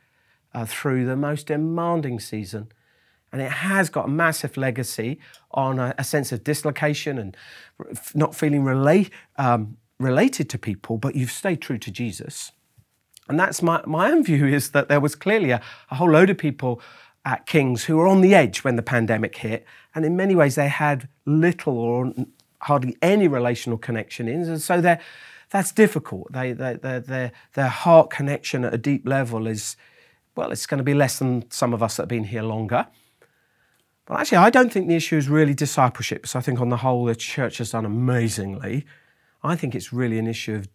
uh, 0.52 0.66
through 0.66 1.06
the 1.06 1.16
most 1.16 1.46
demanding 1.46 2.20
season. 2.20 2.70
And 3.32 3.42
it 3.42 3.50
has 3.50 3.90
got 3.90 4.06
a 4.06 4.08
massive 4.08 4.56
legacy 4.56 5.18
on 5.50 5.78
a, 5.78 5.94
a 5.98 6.04
sense 6.04 6.30
of 6.32 6.44
dislocation 6.44 7.18
and 7.18 7.36
not 8.14 8.34
feeling 8.34 8.62
relate, 8.62 9.10
um, 9.36 9.78
related 9.98 10.48
to 10.50 10.58
people, 10.58 10.98
but 10.98 11.16
you've 11.16 11.32
stayed 11.32 11.60
true 11.60 11.78
to 11.78 11.90
Jesus. 11.90 12.52
And 13.28 13.40
that's 13.40 13.62
my, 13.62 13.82
my 13.86 14.10
own 14.10 14.22
view 14.22 14.46
is 14.46 14.70
that 14.70 14.88
there 14.88 15.00
was 15.00 15.14
clearly 15.14 15.50
a, 15.50 15.60
a 15.90 15.94
whole 15.96 16.10
load 16.10 16.30
of 16.30 16.38
people 16.38 16.80
at 17.24 17.46
King's 17.46 17.84
who 17.84 17.96
were 17.96 18.06
on 18.06 18.20
the 18.20 18.34
edge 18.34 18.62
when 18.64 18.76
the 18.76 18.82
pandemic 18.82 19.36
hit. 19.36 19.66
And 19.94 20.04
in 20.04 20.14
many 20.14 20.36
ways, 20.36 20.56
they 20.56 20.68
had 20.68 21.08
little 21.24 21.78
or 21.78 22.12
hardly 22.64 22.96
any 23.02 23.28
relational 23.28 23.78
connection 23.78 24.26
in. 24.26 24.42
And 24.42 24.60
so 24.60 24.80
that's 25.50 25.72
difficult. 25.72 26.32
They, 26.32 26.52
they, 26.52 26.74
their, 26.76 27.32
their 27.52 27.68
heart 27.68 28.10
connection 28.10 28.64
at 28.64 28.72
a 28.72 28.78
deep 28.78 29.06
level 29.06 29.46
is, 29.46 29.76
well, 30.34 30.50
it's 30.50 30.66
going 30.66 30.78
to 30.78 30.84
be 30.84 30.94
less 30.94 31.18
than 31.18 31.50
some 31.50 31.74
of 31.74 31.82
us 31.82 31.96
that 31.96 32.04
have 32.04 32.08
been 32.08 32.24
here 32.24 32.42
longer. 32.42 32.86
But 34.06 34.20
actually, 34.20 34.38
I 34.38 34.50
don't 34.50 34.72
think 34.72 34.88
the 34.88 34.96
issue 34.96 35.16
is 35.16 35.28
really 35.28 35.54
discipleship. 35.54 36.26
So 36.26 36.38
I 36.38 36.42
think 36.42 36.60
on 36.60 36.70
the 36.70 36.78
whole, 36.78 37.04
the 37.04 37.14
church 37.14 37.58
has 37.58 37.70
done 37.70 37.84
amazingly. 37.84 38.86
I 39.42 39.56
think 39.56 39.74
it's 39.74 39.92
really 39.92 40.18
an 40.18 40.26
issue 40.26 40.54
of 40.54 40.68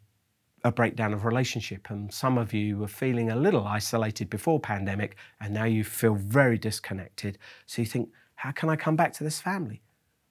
a 0.63 0.71
breakdown 0.71 1.13
of 1.13 1.25
relationship. 1.25 1.89
And 1.89 2.13
some 2.13 2.38
of 2.38 2.54
you 2.54 2.78
were 2.78 2.88
feeling 2.88 3.32
a 3.32 3.36
little 3.36 3.65
isolated 3.65 4.30
before 4.30 4.60
pandemic, 4.60 5.15
and 5.41 5.54
now 5.54 5.65
you 5.65 5.84
feel 5.84 6.15
very 6.15 6.60
disconnected. 6.60 7.39
So 7.65 7.82
you 7.82 7.88
think, 7.88 8.10
how 8.36 8.52
can 8.52 8.69
I 8.69 8.75
come 8.75 8.95
back 8.95 9.13
to 9.13 9.23
this 9.23 9.39
family? 9.39 9.82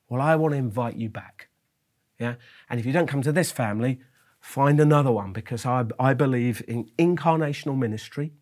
Well, 0.08 0.20
I 0.22 0.36
want 0.36 0.52
to 0.52 0.58
invite 0.58 0.96
you 0.96 1.08
back. 1.08 1.48
Yeah. 2.18 2.34
And 2.68 2.80
if 2.80 2.86
you 2.86 2.92
don't 2.92 3.06
come 3.06 3.22
to 3.22 3.32
this 3.32 3.52
family, 3.52 4.00
find 4.40 4.80
another 4.80 5.12
one 5.12 5.32
because 5.32 5.64
I, 5.66 5.84
I 5.98 6.14
believe 6.14 6.62
in 6.66 6.90
incarnational 6.98 7.76
ministry, 7.76 8.32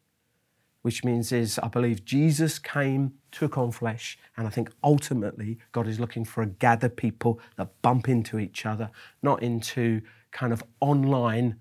which 0.83 1.05
means 1.05 1.33
is 1.33 1.59
I 1.59 1.69
believe 1.69 2.05
Jesus 2.05 2.59
came, 2.59 3.15
took 3.33 3.59
on 3.59 3.73
flesh, 3.73 4.19
and 4.37 4.47
I 4.47 4.51
think 4.51 4.71
ultimately 4.83 5.59
God 5.73 5.89
is 5.89 6.01
looking 6.01 6.25
for 6.25 6.43
a 6.43 6.47
gather 6.47 6.89
people 6.89 7.41
that 7.57 7.83
bump 7.83 8.09
into 8.09 8.39
each 8.39 8.65
other, 8.65 8.91
not 9.23 9.43
into 9.43 10.01
kind 10.31 10.53
of 10.53 10.63
online 10.81 11.57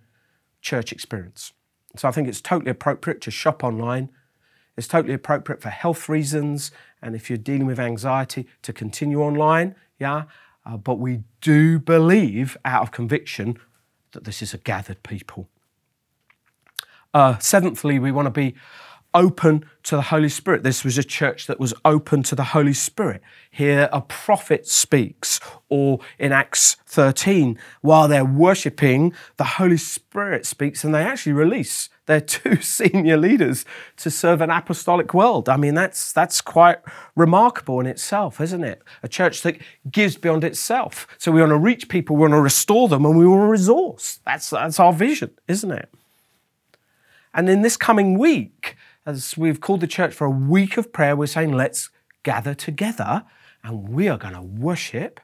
church 0.61 0.91
experience. 0.91 1.53
So 1.97 2.07
I 2.07 2.11
think 2.11 2.27
it's 2.27 2.41
totally 2.41 2.71
appropriate 2.71 3.21
to 3.21 3.31
shop 3.31 3.63
online. 3.63 4.09
It's 4.77 4.87
totally 4.87 5.13
appropriate 5.13 5.61
for 5.61 5.69
health 5.69 6.09
reasons, 6.09 6.71
and 7.01 7.15
if 7.15 7.29
you're 7.29 7.37
dealing 7.37 7.65
with 7.65 7.79
anxiety, 7.79 8.45
to 8.61 8.73
continue 8.73 9.21
online. 9.21 9.75
Yeah, 9.99 10.23
uh, 10.65 10.77
but 10.77 10.95
we 10.95 11.23
do 11.41 11.79
believe, 11.79 12.57
out 12.65 12.83
of 12.83 12.91
conviction, 12.91 13.57
that 14.11 14.23
this 14.23 14.41
is 14.41 14.53
a 14.53 14.57
gathered 14.57 15.03
people. 15.03 15.47
Uh, 17.13 17.37
seventhly, 17.37 17.97
we 17.97 18.11
want 18.11 18.25
to 18.25 18.31
be 18.31 18.55
open 19.15 19.65
to 19.83 19.95
the 19.95 20.01
Holy 20.03 20.29
Spirit. 20.29 20.63
This 20.63 20.83
was 20.83 20.97
a 20.97 21.03
church 21.03 21.47
that 21.47 21.59
was 21.59 21.73
open 21.85 22.21
to 22.23 22.35
the 22.35 22.43
Holy 22.43 22.73
Spirit. 22.73 23.21
Here, 23.49 23.89
a 23.91 24.01
prophet 24.01 24.67
speaks, 24.67 25.39
or 25.69 25.99
in 26.19 26.31
Acts 26.31 26.75
13, 26.85 27.57
while 27.81 28.07
they're 28.07 28.25
worshipping, 28.25 29.13
the 29.37 29.43
Holy 29.43 29.77
Spirit 29.77 30.45
speaks, 30.45 30.83
and 30.83 30.93
they 30.93 31.01
actually 31.01 31.31
release 31.31 31.89
their 32.07 32.21
two 32.35 32.57
senior 32.61 33.17
leaders 33.17 33.65
to 33.97 34.11
serve 34.11 34.41
an 34.41 34.49
apostolic 34.49 35.13
world. 35.13 35.47
I 35.47 35.57
mean, 35.57 35.73
that's, 35.73 36.11
that's 36.11 36.41
quite 36.41 36.79
remarkable 37.15 37.79
in 37.79 37.85
itself, 37.85 38.41
isn't 38.41 38.63
it? 38.63 38.83
A 39.01 39.07
church 39.07 39.41
that 39.43 39.57
gives 39.89 40.17
beyond 40.17 40.43
itself. 40.43 41.07
So 41.17 41.31
we 41.31 41.39
want 41.39 41.51
to 41.51 41.57
reach 41.57 41.87
people, 41.87 42.17
we 42.17 42.21
want 42.23 42.33
to 42.33 42.41
restore 42.41 42.89
them, 42.89 43.05
and 43.05 43.17
we 43.17 43.25
want 43.25 43.41
to 43.41 43.47
resource. 43.47 44.19
That's, 44.25 44.49
that's 44.49 44.79
our 44.79 44.91
vision, 44.91 45.31
isn't 45.47 45.71
it? 45.71 45.89
And 47.33 47.49
in 47.49 47.61
this 47.61 47.75
coming 47.75 48.17
week, 48.17 48.77
as 49.05 49.37
we've 49.37 49.61
called 49.61 49.81
the 49.81 49.87
church 49.87 50.13
for 50.13 50.25
a 50.25 50.31
week 50.31 50.77
of 50.77 50.91
prayer, 50.91 51.15
we're 51.15 51.27
saying 51.27 51.51
let's 51.53 51.89
gather 52.23 52.53
together 52.53 53.23
and 53.63 53.89
we 53.89 54.07
are 54.07 54.17
going 54.17 54.33
to 54.33 54.41
worship. 54.41 55.19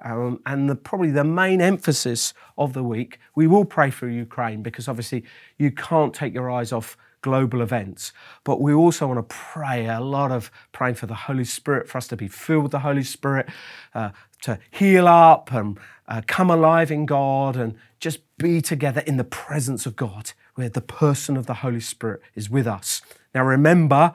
Um, 0.00 0.40
and 0.44 0.68
the, 0.68 0.74
probably 0.74 1.10
the 1.10 1.24
main 1.24 1.60
emphasis 1.60 2.34
of 2.58 2.72
the 2.72 2.82
week, 2.82 3.18
we 3.34 3.46
will 3.46 3.64
pray 3.64 3.90
for 3.90 4.08
Ukraine 4.08 4.62
because 4.62 4.88
obviously 4.88 5.24
you 5.58 5.70
can't 5.70 6.14
take 6.14 6.34
your 6.34 6.50
eyes 6.50 6.72
off 6.72 6.96
global 7.22 7.60
events. 7.60 8.12
But 8.44 8.60
we 8.60 8.72
also 8.72 9.06
want 9.06 9.28
to 9.28 9.34
pray 9.34 9.86
a 9.86 10.00
lot 10.00 10.30
of 10.30 10.50
praying 10.72 10.94
for 10.94 11.06
the 11.06 11.14
Holy 11.14 11.44
Spirit, 11.44 11.88
for 11.88 11.98
us 11.98 12.08
to 12.08 12.16
be 12.16 12.28
filled 12.28 12.64
with 12.64 12.72
the 12.72 12.80
Holy 12.80 13.02
Spirit, 13.02 13.48
uh, 13.94 14.10
to 14.42 14.58
heal 14.70 15.08
up 15.08 15.52
and 15.52 15.78
uh, 16.08 16.22
come 16.26 16.50
alive 16.50 16.90
in 16.90 17.06
God 17.06 17.56
and 17.56 17.74
just 17.98 18.20
be 18.38 18.60
together 18.60 19.00
in 19.06 19.16
the 19.16 19.24
presence 19.24 19.86
of 19.86 19.96
God, 19.96 20.32
where 20.54 20.68
the 20.68 20.80
person 20.80 21.36
of 21.36 21.46
the 21.46 21.54
Holy 21.54 21.80
Spirit 21.80 22.20
is 22.34 22.48
with 22.50 22.66
us. 22.66 23.00
Now, 23.36 23.44
remember, 23.44 24.14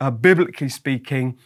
uh, 0.00 0.10
biblically 0.10 0.68
speaking, 0.68 1.38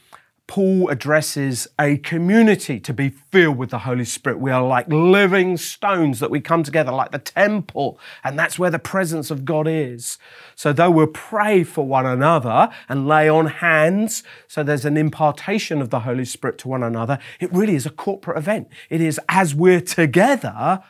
Paul 0.47 0.89
addresses 0.89 1.69
a 1.79 1.99
community 1.99 2.81
to 2.81 2.95
be 2.95 3.11
filled 3.11 3.59
with 3.59 3.69
the 3.69 3.81
Holy 3.81 4.07
Spirit. 4.07 4.39
We 4.39 4.51
are 4.51 4.67
like 4.67 4.89
living 4.89 5.59
stones 5.59 6.21
that 6.21 6.31
we 6.31 6.41
come 6.41 6.63
together 6.63 6.91
like 6.91 7.11
the 7.11 7.19
temple, 7.19 8.01
and 8.25 8.39
that's 8.39 8.59
where 8.59 8.71
the 8.71 8.79
presence 8.79 9.31
of 9.31 9.45
God 9.45 9.69
is. 9.69 10.17
So, 10.55 10.73
though 10.73 10.91
we'll 10.91 11.09
pray 11.09 11.65
for 11.65 11.87
one 11.87 12.07
another 12.07 12.71
and 12.89 13.07
lay 13.07 13.29
on 13.29 13.45
hands, 13.45 14.23
so 14.49 14.63
there's 14.63 14.87
an 14.87 14.97
impartation 14.97 15.83
of 15.83 15.91
the 15.91 16.01
Holy 16.01 16.25
Spirit 16.25 16.57
to 16.61 16.69
one 16.69 16.83
another, 16.83 17.19
it 17.41 17.53
really 17.53 17.75
is 17.75 17.85
a 17.85 17.91
corporate 17.91 18.39
event. 18.39 18.69
It 18.89 19.03
is 19.03 19.21
as 19.29 19.55
we're 19.55 19.83
together 19.83 20.81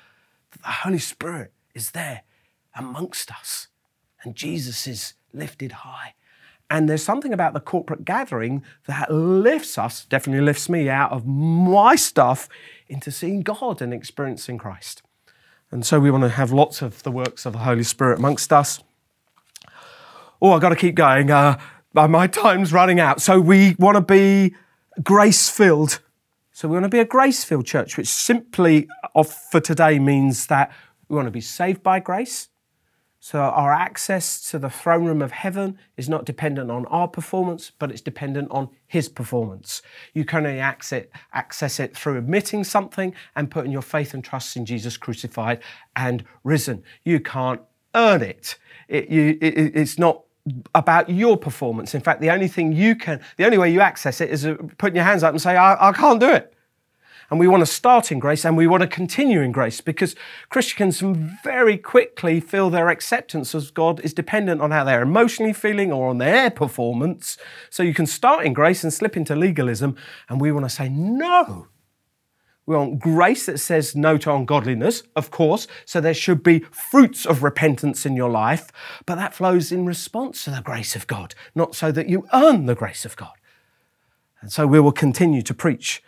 that 0.52 0.62
the 0.62 0.68
Holy 0.68 1.00
Spirit 1.00 1.52
is 1.74 1.90
there 1.90 2.22
amongst 2.76 3.32
us, 3.32 3.66
and 4.22 4.36
Jesus 4.36 4.86
is 4.86 5.14
lifted 5.32 5.72
high. 5.72 6.14
And 6.68 6.88
there's 6.88 7.02
something 7.02 7.32
about 7.32 7.52
the 7.52 7.60
corporate 7.60 8.04
gathering 8.04 8.64
that 8.86 9.12
lifts 9.12 9.78
us, 9.78 10.04
definitely 10.04 10.44
lifts 10.44 10.68
me 10.68 10.88
out 10.88 11.12
of 11.12 11.24
my 11.24 11.94
stuff 11.94 12.48
into 12.88 13.12
seeing 13.12 13.42
God 13.42 13.80
and 13.80 13.94
experiencing 13.94 14.58
Christ. 14.58 15.02
And 15.70 15.86
so 15.86 16.00
we 16.00 16.10
want 16.10 16.24
to 16.24 16.30
have 16.30 16.52
lots 16.52 16.82
of 16.82 17.02
the 17.04 17.12
works 17.12 17.46
of 17.46 17.52
the 17.52 17.60
Holy 17.60 17.82
Spirit 17.84 18.18
amongst 18.18 18.52
us. 18.52 18.80
Oh, 20.42 20.52
I've 20.52 20.60
got 20.60 20.70
to 20.70 20.76
keep 20.76 20.96
going. 20.96 21.30
Uh, 21.30 21.58
my 21.92 22.26
time's 22.26 22.72
running 22.72 23.00
out. 23.00 23.22
So 23.22 23.40
we 23.40 23.76
want 23.78 23.94
to 23.96 24.00
be 24.00 24.54
grace 25.02 25.48
filled. 25.48 26.00
So 26.52 26.68
we 26.68 26.72
want 26.72 26.84
to 26.84 26.88
be 26.88 27.00
a 27.00 27.04
grace 27.04 27.44
filled 27.44 27.66
church, 27.66 27.96
which 27.96 28.08
simply 28.08 28.88
for 29.50 29.60
today 29.60 29.98
means 29.98 30.46
that 30.46 30.72
we 31.08 31.16
want 31.16 31.26
to 31.26 31.32
be 31.32 31.40
saved 31.40 31.82
by 31.82 32.00
grace. 32.00 32.48
So 33.20 33.40
our 33.40 33.72
access 33.72 34.40
to 34.50 34.58
the 34.58 34.70
throne 34.70 35.04
room 35.04 35.22
of 35.22 35.32
heaven 35.32 35.78
is 35.96 36.08
not 36.08 36.24
dependent 36.24 36.70
on 36.70 36.86
our 36.86 37.08
performance, 37.08 37.72
but 37.78 37.90
it's 37.90 38.00
dependent 38.00 38.50
on 38.50 38.68
his 38.86 39.08
performance. 39.08 39.82
You 40.14 40.24
can 40.24 40.46
only 40.46 40.60
access, 40.60 41.06
access 41.32 41.80
it 41.80 41.96
through 41.96 42.18
admitting 42.18 42.62
something 42.62 43.14
and 43.34 43.50
putting 43.50 43.72
your 43.72 43.82
faith 43.82 44.14
and 44.14 44.22
trust 44.22 44.56
in 44.56 44.66
Jesus 44.66 44.96
crucified 44.96 45.60
and 45.96 46.24
risen. 46.44 46.84
You 47.04 47.20
can't 47.20 47.60
earn 47.94 48.22
it. 48.22 48.56
it, 48.88 49.08
you, 49.08 49.38
it 49.40 49.74
it's 49.74 49.98
not 49.98 50.22
about 50.74 51.08
your 51.08 51.36
performance. 51.36 51.94
In 51.94 52.00
fact, 52.02 52.20
the 52.20 52.30
only 52.30 52.48
thing 52.48 52.72
you 52.72 52.94
can, 52.94 53.20
the 53.38 53.44
only 53.44 53.58
way 53.58 53.72
you 53.72 53.80
access 53.80 54.20
it 54.20 54.30
is 54.30 54.46
uh, 54.46 54.56
putting 54.78 54.94
your 54.94 55.04
hands 55.04 55.22
up 55.22 55.32
and 55.32 55.42
say, 55.42 55.56
I, 55.56 55.88
I 55.88 55.92
can't 55.92 56.20
do 56.20 56.30
it 56.30 56.55
and 57.30 57.40
we 57.40 57.48
want 57.48 57.60
to 57.60 57.66
start 57.66 58.12
in 58.12 58.18
grace 58.18 58.44
and 58.44 58.56
we 58.56 58.66
want 58.66 58.82
to 58.82 58.88
continue 58.88 59.40
in 59.40 59.52
grace 59.52 59.80
because 59.80 60.14
Christians 60.48 61.00
can 61.00 61.36
very 61.42 61.76
quickly 61.76 62.40
feel 62.40 62.70
their 62.70 62.88
acceptance 62.88 63.52
of 63.52 63.74
God 63.74 64.00
is 64.00 64.14
dependent 64.14 64.60
on 64.60 64.70
how 64.70 64.84
they're 64.84 65.02
emotionally 65.02 65.52
feeling 65.52 65.92
or 65.92 66.08
on 66.08 66.18
their 66.18 66.50
performance. 66.50 67.36
So 67.70 67.82
you 67.82 67.94
can 67.94 68.06
start 68.06 68.46
in 68.46 68.52
grace 68.52 68.84
and 68.84 68.92
slip 68.92 69.16
into 69.16 69.34
legalism, 69.34 69.96
and 70.28 70.40
we 70.40 70.52
want 70.52 70.66
to 70.66 70.70
say 70.70 70.88
no. 70.88 71.68
We 72.66 72.74
want 72.74 72.98
grace 72.98 73.46
that 73.46 73.58
says 73.58 73.94
no 73.94 74.18
to 74.18 74.34
ungodliness, 74.34 75.04
of 75.14 75.30
course, 75.30 75.68
so 75.84 76.00
there 76.00 76.14
should 76.14 76.42
be 76.42 76.60
fruits 76.70 77.24
of 77.24 77.44
repentance 77.44 78.04
in 78.04 78.16
your 78.16 78.30
life, 78.30 78.72
but 79.06 79.14
that 79.14 79.34
flows 79.34 79.70
in 79.70 79.86
response 79.86 80.44
to 80.44 80.50
the 80.50 80.62
grace 80.62 80.96
of 80.96 81.06
God, 81.06 81.36
not 81.54 81.76
so 81.76 81.92
that 81.92 82.08
you 82.08 82.26
earn 82.32 82.66
the 82.66 82.74
grace 82.74 83.04
of 83.04 83.16
God. 83.16 83.34
And 84.40 84.50
so 84.50 84.66
we 84.66 84.80
will 84.80 84.92
continue 84.92 85.42
to 85.42 85.54
preach 85.54 86.02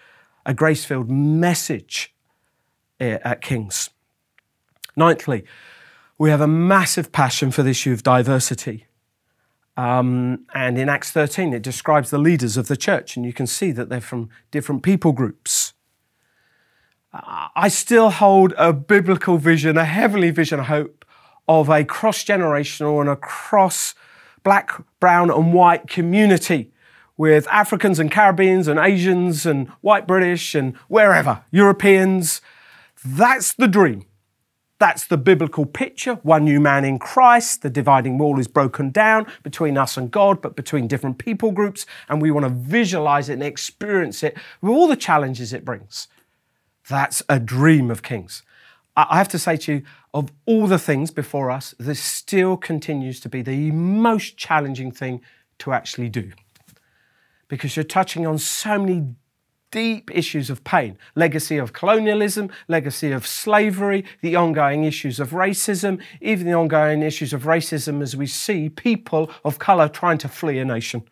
a 0.48 0.54
grace 0.54 0.84
filled 0.84 1.10
message 1.10 2.14
at 2.98 3.42
King's. 3.42 3.90
Ninthly, 4.98 5.44
we 6.16 6.30
have 6.30 6.40
a 6.40 6.48
massive 6.48 7.12
passion 7.12 7.50
for 7.50 7.62
the 7.62 7.70
issue 7.70 7.92
of 7.92 8.02
diversity. 8.02 8.86
Um, 9.76 10.46
and 10.54 10.78
in 10.78 10.88
Acts 10.88 11.12
13, 11.12 11.52
it 11.52 11.62
describes 11.62 12.10
the 12.10 12.18
leaders 12.18 12.56
of 12.56 12.66
the 12.66 12.78
church, 12.78 13.14
and 13.14 13.26
you 13.26 13.32
can 13.32 13.46
see 13.46 13.70
that 13.72 13.90
they're 13.90 14.00
from 14.00 14.30
different 14.50 14.82
people 14.82 15.12
groups. 15.12 15.74
I 17.12 17.68
still 17.68 18.10
hold 18.10 18.54
a 18.56 18.72
biblical 18.72 19.36
vision, 19.36 19.76
a 19.76 19.84
heavenly 19.84 20.30
vision, 20.30 20.60
I 20.60 20.64
hope, 20.64 21.04
of 21.46 21.68
a 21.68 21.84
cross 21.84 22.24
generational 22.24 23.00
and 23.00 23.08
a 23.08 23.16
cross 23.16 23.94
black, 24.42 24.72
brown, 24.98 25.30
and 25.30 25.52
white 25.52 25.88
community 25.88 26.72
with 27.18 27.46
Africans 27.48 27.98
and 27.98 28.10
Caribbeans 28.10 28.68
and 28.68 28.78
Asians 28.78 29.44
and 29.44 29.68
white 29.82 30.06
British 30.06 30.54
and 30.54 30.74
wherever, 30.86 31.44
Europeans. 31.50 32.40
That's 33.04 33.52
the 33.52 33.68
dream. 33.68 34.06
That's 34.78 35.08
the 35.08 35.18
biblical 35.18 35.66
picture. 35.66 36.14
One 36.22 36.44
new 36.44 36.60
man 36.60 36.84
in 36.84 37.00
Christ. 37.00 37.62
The 37.62 37.70
dividing 37.70 38.16
wall 38.16 38.38
is 38.38 38.46
broken 38.46 38.90
down 38.90 39.26
between 39.42 39.76
us 39.76 39.96
and 39.96 40.08
God, 40.08 40.40
but 40.40 40.54
between 40.54 40.86
different 40.86 41.18
people 41.18 41.50
groups. 41.50 41.84
And 42.08 42.22
we 42.22 42.30
want 42.30 42.46
to 42.46 42.50
visualize 42.50 43.28
it 43.28 43.34
and 43.34 43.42
experience 43.42 44.22
it 44.22 44.36
with 44.62 44.70
all 44.70 44.86
the 44.86 44.96
challenges 44.96 45.52
it 45.52 45.64
brings. 45.64 46.06
That's 46.88 47.22
a 47.28 47.40
dream 47.40 47.90
of 47.90 48.02
kings. 48.02 48.44
I 48.96 49.18
have 49.18 49.28
to 49.28 49.38
say 49.38 49.56
to 49.58 49.72
you, 49.74 49.82
of 50.14 50.32
all 50.46 50.66
the 50.66 50.78
things 50.78 51.10
before 51.10 51.50
us, 51.50 51.74
this 51.78 52.00
still 52.00 52.56
continues 52.56 53.20
to 53.20 53.28
be 53.28 53.42
the 53.42 53.70
most 53.72 54.36
challenging 54.36 54.90
thing 54.90 55.20
to 55.58 55.72
actually 55.72 56.08
do 56.08 56.32
because 57.48 57.76
you're 57.76 57.84
touching 57.84 58.26
on 58.26 58.38
so 58.38 58.78
many 58.78 59.14
deep 59.70 60.10
issues 60.14 60.48
of 60.48 60.64
pain 60.64 60.96
legacy 61.14 61.58
of 61.58 61.72
colonialism, 61.72 62.50
legacy 62.68 63.12
of 63.12 63.26
slavery, 63.26 64.04
the 64.22 64.34
ongoing 64.34 64.84
issues 64.84 65.20
of 65.20 65.30
racism, 65.30 66.00
even 66.20 66.46
the 66.46 66.54
ongoing 66.54 67.02
issues 67.02 67.32
of 67.32 67.42
racism 67.42 68.00
as 68.02 68.16
we 68.16 68.26
see 68.26 68.68
people 68.68 69.30
of 69.44 69.58
colour 69.58 69.88
trying 69.88 70.18
to 70.18 70.28
flee 70.28 70.58
a 70.58 70.64
nation. 70.64 71.02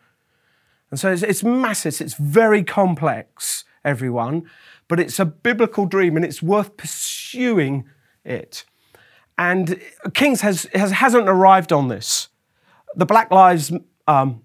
And 0.89 0.99
so 0.99 1.11
it's, 1.11 1.23
it's 1.23 1.43
massive, 1.43 1.99
it's 2.01 2.15
very 2.15 2.63
complex, 2.63 3.65
everyone, 3.83 4.49
but 4.87 4.99
it's 4.99 5.19
a 5.19 5.25
biblical 5.25 5.85
dream 5.85 6.15
and 6.15 6.25
it's 6.25 6.41
worth 6.41 6.77
pursuing 6.77 7.87
it. 8.23 8.65
And 9.37 9.79
Kings 10.13 10.41
has, 10.41 10.63
has, 10.73 10.91
hasn't 10.91 11.29
arrived 11.29 11.71
on 11.71 11.89
this. 11.89 12.29
The 12.95 13.05
Black 13.05 13.29
Lives 13.29 13.71
um, 14.07 14.41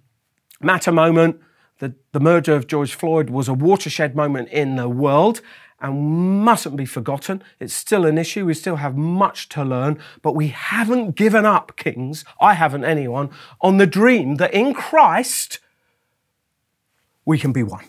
Matter 0.61 0.93
moment, 0.93 1.41
the, 1.83 1.93
the 2.13 2.21
murder 2.21 2.55
of 2.55 2.69
George 2.69 2.95
Floyd 2.95 3.29
was 3.29 3.49
a 3.49 3.53
watershed 3.53 4.15
moment 4.15 4.49
in 4.51 4.77
the 4.77 4.89
world 4.89 5.41
and 5.81 6.45
mustn't 6.45 6.77
be 6.77 6.87
forgotten. 6.87 7.43
It's 7.59 7.75
still 7.75 8.07
an 8.07 8.19
issue. 8.19 8.47
We 8.47 8.55
still 8.55 8.77
have 8.77 8.97
much 8.97 9.49
to 9.49 9.65
learn, 9.65 9.99
but 10.23 10.37
we 10.37 10.49
haven't 10.49 11.17
given 11.17 11.45
up, 11.45 11.77
Kings. 11.77 12.25
I 12.41 12.55
haven't 12.55 12.85
anyone, 12.85 13.31
on 13.61 13.79
the 13.79 13.87
dream 13.89 14.37
that 14.37 14.55
in 14.55 14.75
Christ 14.75 15.59
we 17.25 17.37
can 17.37 17.53
be 17.53 17.65
one. 17.65 17.87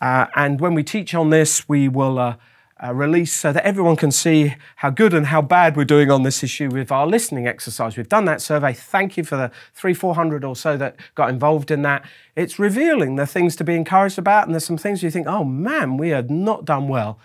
Uh, 0.00 0.26
and 0.36 0.60
when 0.60 0.74
we 0.74 0.84
teach 0.84 1.16
on 1.16 1.30
this, 1.30 1.68
we 1.68 1.88
will 1.88 2.16
uh, 2.16 2.36
uh, 2.82 2.92
release 2.92 3.32
so 3.32 3.52
that 3.52 3.64
everyone 3.64 3.94
can 3.94 4.10
see 4.10 4.54
how 4.76 4.90
good 4.90 5.14
and 5.14 5.26
how 5.26 5.40
bad 5.40 5.76
we're 5.76 5.84
doing 5.84 6.10
on 6.10 6.24
this 6.24 6.42
issue 6.42 6.68
with 6.68 6.90
our 6.90 7.06
listening 7.06 7.46
exercise. 7.46 7.96
We've 7.96 8.08
done 8.08 8.24
that 8.24 8.40
survey. 8.40 8.72
Thank 8.72 9.16
you 9.16 9.24
for 9.24 9.36
the 9.36 9.52
three, 9.72 9.94
400 9.94 10.44
or 10.44 10.56
so 10.56 10.76
that 10.76 10.96
got 11.14 11.30
involved 11.30 11.70
in 11.70 11.82
that. 11.82 12.04
It's 12.34 12.58
revealing 12.58 13.16
the 13.16 13.26
things 13.26 13.54
to 13.56 13.64
be 13.64 13.74
encouraged 13.74 14.18
about, 14.18 14.46
and 14.46 14.54
there's 14.54 14.64
some 14.64 14.78
things 14.78 15.02
you 15.02 15.10
think, 15.10 15.26
oh 15.28 15.44
man, 15.44 15.96
we 15.96 16.08
have 16.08 16.28
not 16.28 16.64
done 16.64 16.88
well. 16.88 17.18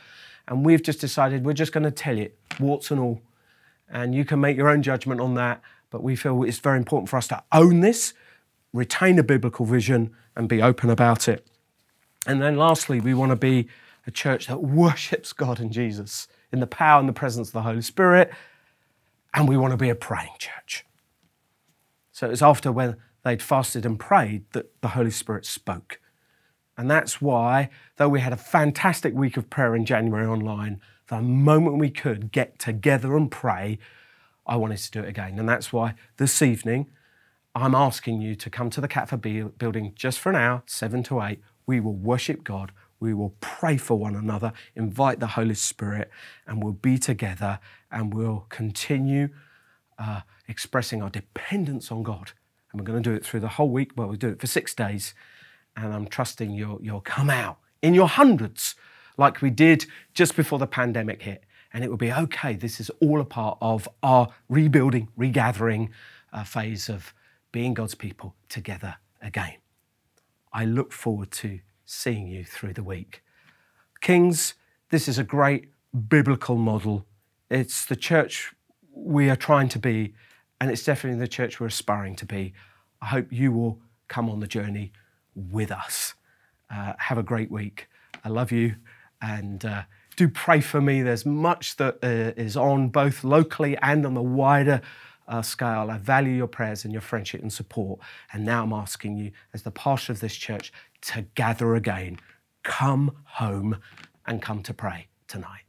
And 0.47 0.65
we've 0.65 0.83
just 0.83 1.01
decided 1.01 1.43
we're 1.43 1.53
just 1.53 1.73
going 1.73 1.83
to 1.83 1.91
tell 1.91 2.17
you, 2.17 2.31
warts 2.59 2.91
and 2.91 2.99
all. 2.99 3.21
And 3.89 4.13
you 4.13 4.25
can 4.25 4.39
make 4.39 4.57
your 4.57 4.69
own 4.69 4.83
judgment 4.83 5.19
on 5.19 5.33
that. 5.35 5.61
But 5.89 6.03
we 6.03 6.15
feel 6.15 6.43
it's 6.43 6.59
very 6.59 6.77
important 6.77 7.09
for 7.09 7.17
us 7.17 7.27
to 7.29 7.43
own 7.51 7.79
this, 7.79 8.13
retain 8.73 9.17
a 9.17 9.23
biblical 9.23 9.65
vision, 9.65 10.13
and 10.35 10.47
be 10.47 10.61
open 10.61 10.89
about 10.89 11.27
it. 11.27 11.47
And 12.25 12.41
then 12.41 12.57
lastly, 12.57 12.99
we 12.99 13.13
want 13.13 13.31
to 13.31 13.37
be 13.37 13.67
a 14.07 14.11
church 14.11 14.47
that 14.47 14.63
worships 14.63 15.33
God 15.33 15.59
and 15.59 15.71
Jesus 15.71 16.27
in 16.51 16.59
the 16.59 16.67
power 16.67 16.99
and 16.99 17.09
the 17.09 17.13
presence 17.13 17.49
of 17.49 17.53
the 17.53 17.61
Holy 17.61 17.81
Spirit. 17.81 18.31
And 19.33 19.47
we 19.47 19.57
want 19.57 19.71
to 19.71 19.77
be 19.77 19.89
a 19.89 19.95
praying 19.95 20.35
church. 20.39 20.85
So 22.11 22.27
it 22.27 22.31
was 22.31 22.41
after 22.41 22.71
when 22.71 22.95
they'd 23.23 23.41
fasted 23.41 23.85
and 23.85 23.99
prayed 23.99 24.45
that 24.53 24.81
the 24.81 24.89
Holy 24.89 25.11
Spirit 25.11 25.45
spoke. 25.45 25.99
And 26.77 26.89
that's 26.89 27.21
why, 27.21 27.69
though 27.97 28.09
we 28.09 28.21
had 28.21 28.33
a 28.33 28.37
fantastic 28.37 29.13
week 29.13 29.35
of 29.35 29.49
prayer 29.49 29.75
in 29.75 29.85
January 29.85 30.25
online, 30.25 30.79
the 31.07 31.21
moment 31.21 31.77
we 31.77 31.89
could 31.89 32.31
get 32.31 32.59
together 32.59 33.17
and 33.17 33.29
pray, 33.29 33.79
I 34.45 34.55
wanted 34.55 34.77
to 34.79 34.91
do 34.91 34.99
it 35.01 35.09
again. 35.09 35.37
And 35.37 35.49
that's 35.49 35.73
why 35.73 35.95
this 36.17 36.41
evening, 36.41 36.87
I'm 37.53 37.75
asking 37.75 38.21
you 38.21 38.35
to 38.35 38.49
come 38.49 38.69
to 38.69 38.81
the 38.81 38.87
Catford 38.87 39.21
building 39.57 39.93
just 39.95 40.19
for 40.19 40.29
an 40.29 40.35
hour, 40.35 40.63
7 40.65 41.03
to 41.03 41.21
8. 41.21 41.39
We 41.65 41.79
will 41.79 41.95
worship 41.95 42.43
God 42.43 42.71
we 42.99 43.13
will 43.13 43.35
pray 43.39 43.77
for 43.77 43.95
one 43.95 44.15
another, 44.15 44.53
invite 44.75 45.19
the 45.19 45.27
Holy 45.27 45.53
Spirit, 45.53 46.09
and 46.45 46.63
we'll 46.63 46.73
be 46.73 46.97
together 46.97 47.59
and 47.91 48.13
we'll 48.13 48.45
continue 48.49 49.29
uh, 49.99 50.21
expressing 50.47 51.01
our 51.01 51.09
dependence 51.09 51.91
on 51.91 52.03
God. 52.03 52.31
And 52.71 52.81
we're 52.81 52.85
going 52.85 53.01
to 53.01 53.09
do 53.09 53.15
it 53.15 53.25
through 53.25 53.41
the 53.41 53.49
whole 53.49 53.69
week. 53.69 53.91
Well, 53.95 54.07
we'll 54.07 54.17
do 54.17 54.29
it 54.29 54.39
for 54.39 54.47
six 54.47 54.73
days. 54.73 55.13
And 55.75 55.93
I'm 55.93 56.07
trusting 56.07 56.51
you'll, 56.51 56.79
you'll 56.81 57.01
come 57.01 57.29
out 57.29 57.59
in 57.81 57.93
your 57.93 58.07
hundreds 58.07 58.75
like 59.17 59.41
we 59.41 59.49
did 59.49 59.85
just 60.13 60.35
before 60.35 60.59
the 60.59 60.67
pandemic 60.67 61.21
hit. 61.21 61.43
And 61.73 61.83
it 61.83 61.89
will 61.89 61.97
be 61.97 62.11
okay. 62.11 62.55
This 62.55 62.79
is 62.79 62.89
all 63.01 63.19
a 63.19 63.25
part 63.25 63.57
of 63.61 63.87
our 64.01 64.29
rebuilding, 64.49 65.09
regathering 65.15 65.91
uh, 66.33 66.43
phase 66.43 66.89
of 66.89 67.13
being 67.51 67.73
God's 67.73 67.95
people 67.95 68.35
together 68.49 68.97
again. 69.21 69.55
I 70.51 70.65
look 70.65 70.91
forward 70.91 71.31
to 71.31 71.59
seeing 71.87 72.27
you 72.27 72.43
through 72.43 72.73
the 72.73 72.83
week. 72.83 73.23
Kings, 74.01 74.53
this 74.91 75.07
is 75.07 75.17
a 75.17 75.23
great 75.23 75.71
biblical 76.09 76.57
model. 76.57 77.05
It's 77.49 77.85
the 77.85 77.95
church 77.95 78.53
we 78.93 79.29
are 79.29 79.35
trying 79.35 79.69
to 79.69 79.79
be, 79.79 80.13
and 80.59 80.69
it's 80.69 80.83
definitely 80.83 81.19
the 81.19 81.27
church 81.27 81.59
we're 81.59 81.67
aspiring 81.67 82.15
to 82.17 82.25
be. 82.25 82.53
I 83.01 83.07
hope 83.07 83.27
you 83.31 83.51
will 83.51 83.79
come 84.09 84.29
on 84.29 84.41
the 84.41 84.47
journey 84.47 84.91
with 85.33 85.71
us. 85.71 86.13
Uh, 86.69 86.93
have 86.99 87.17
a 87.17 87.23
great 87.23 87.49
week. 87.49 87.87
I 88.23 88.29
love 88.29 88.51
you, 88.51 88.75
and 89.21 89.63
uh, 89.63 89.83
do 90.17 90.27
pray 90.27 90.59
for 90.59 90.81
me. 90.81 91.01
There's 91.01 91.25
much 91.25 91.77
that 91.77 91.99
uh, 92.03 92.33
is 92.35 92.57
on 92.57 92.89
both 92.89 93.23
locally 93.23 93.77
and 93.81 94.05
on 94.05 94.13
the 94.13 94.21
wider 94.21 94.81
uh, 95.27 95.41
scale. 95.41 95.89
I 95.89 95.97
value 95.97 96.33
your 96.33 96.47
prayers 96.47 96.83
and 96.83 96.91
your 96.91 97.01
friendship 97.01 97.41
and 97.41 97.51
support. 97.51 97.99
And 98.33 98.43
now 98.43 98.63
I'm 98.63 98.73
asking 98.73 99.17
you, 99.17 99.31
as 99.53 99.63
the 99.63 99.71
pastor 99.71 100.11
of 100.11 100.19
this 100.19 100.35
church, 100.35 100.73
to 101.07 101.23
gather 101.35 101.75
again. 101.75 102.19
Come 102.63 103.17
home 103.25 103.77
and 104.25 104.41
come 104.41 104.61
to 104.63 104.73
pray 104.73 105.07
tonight. 105.27 105.66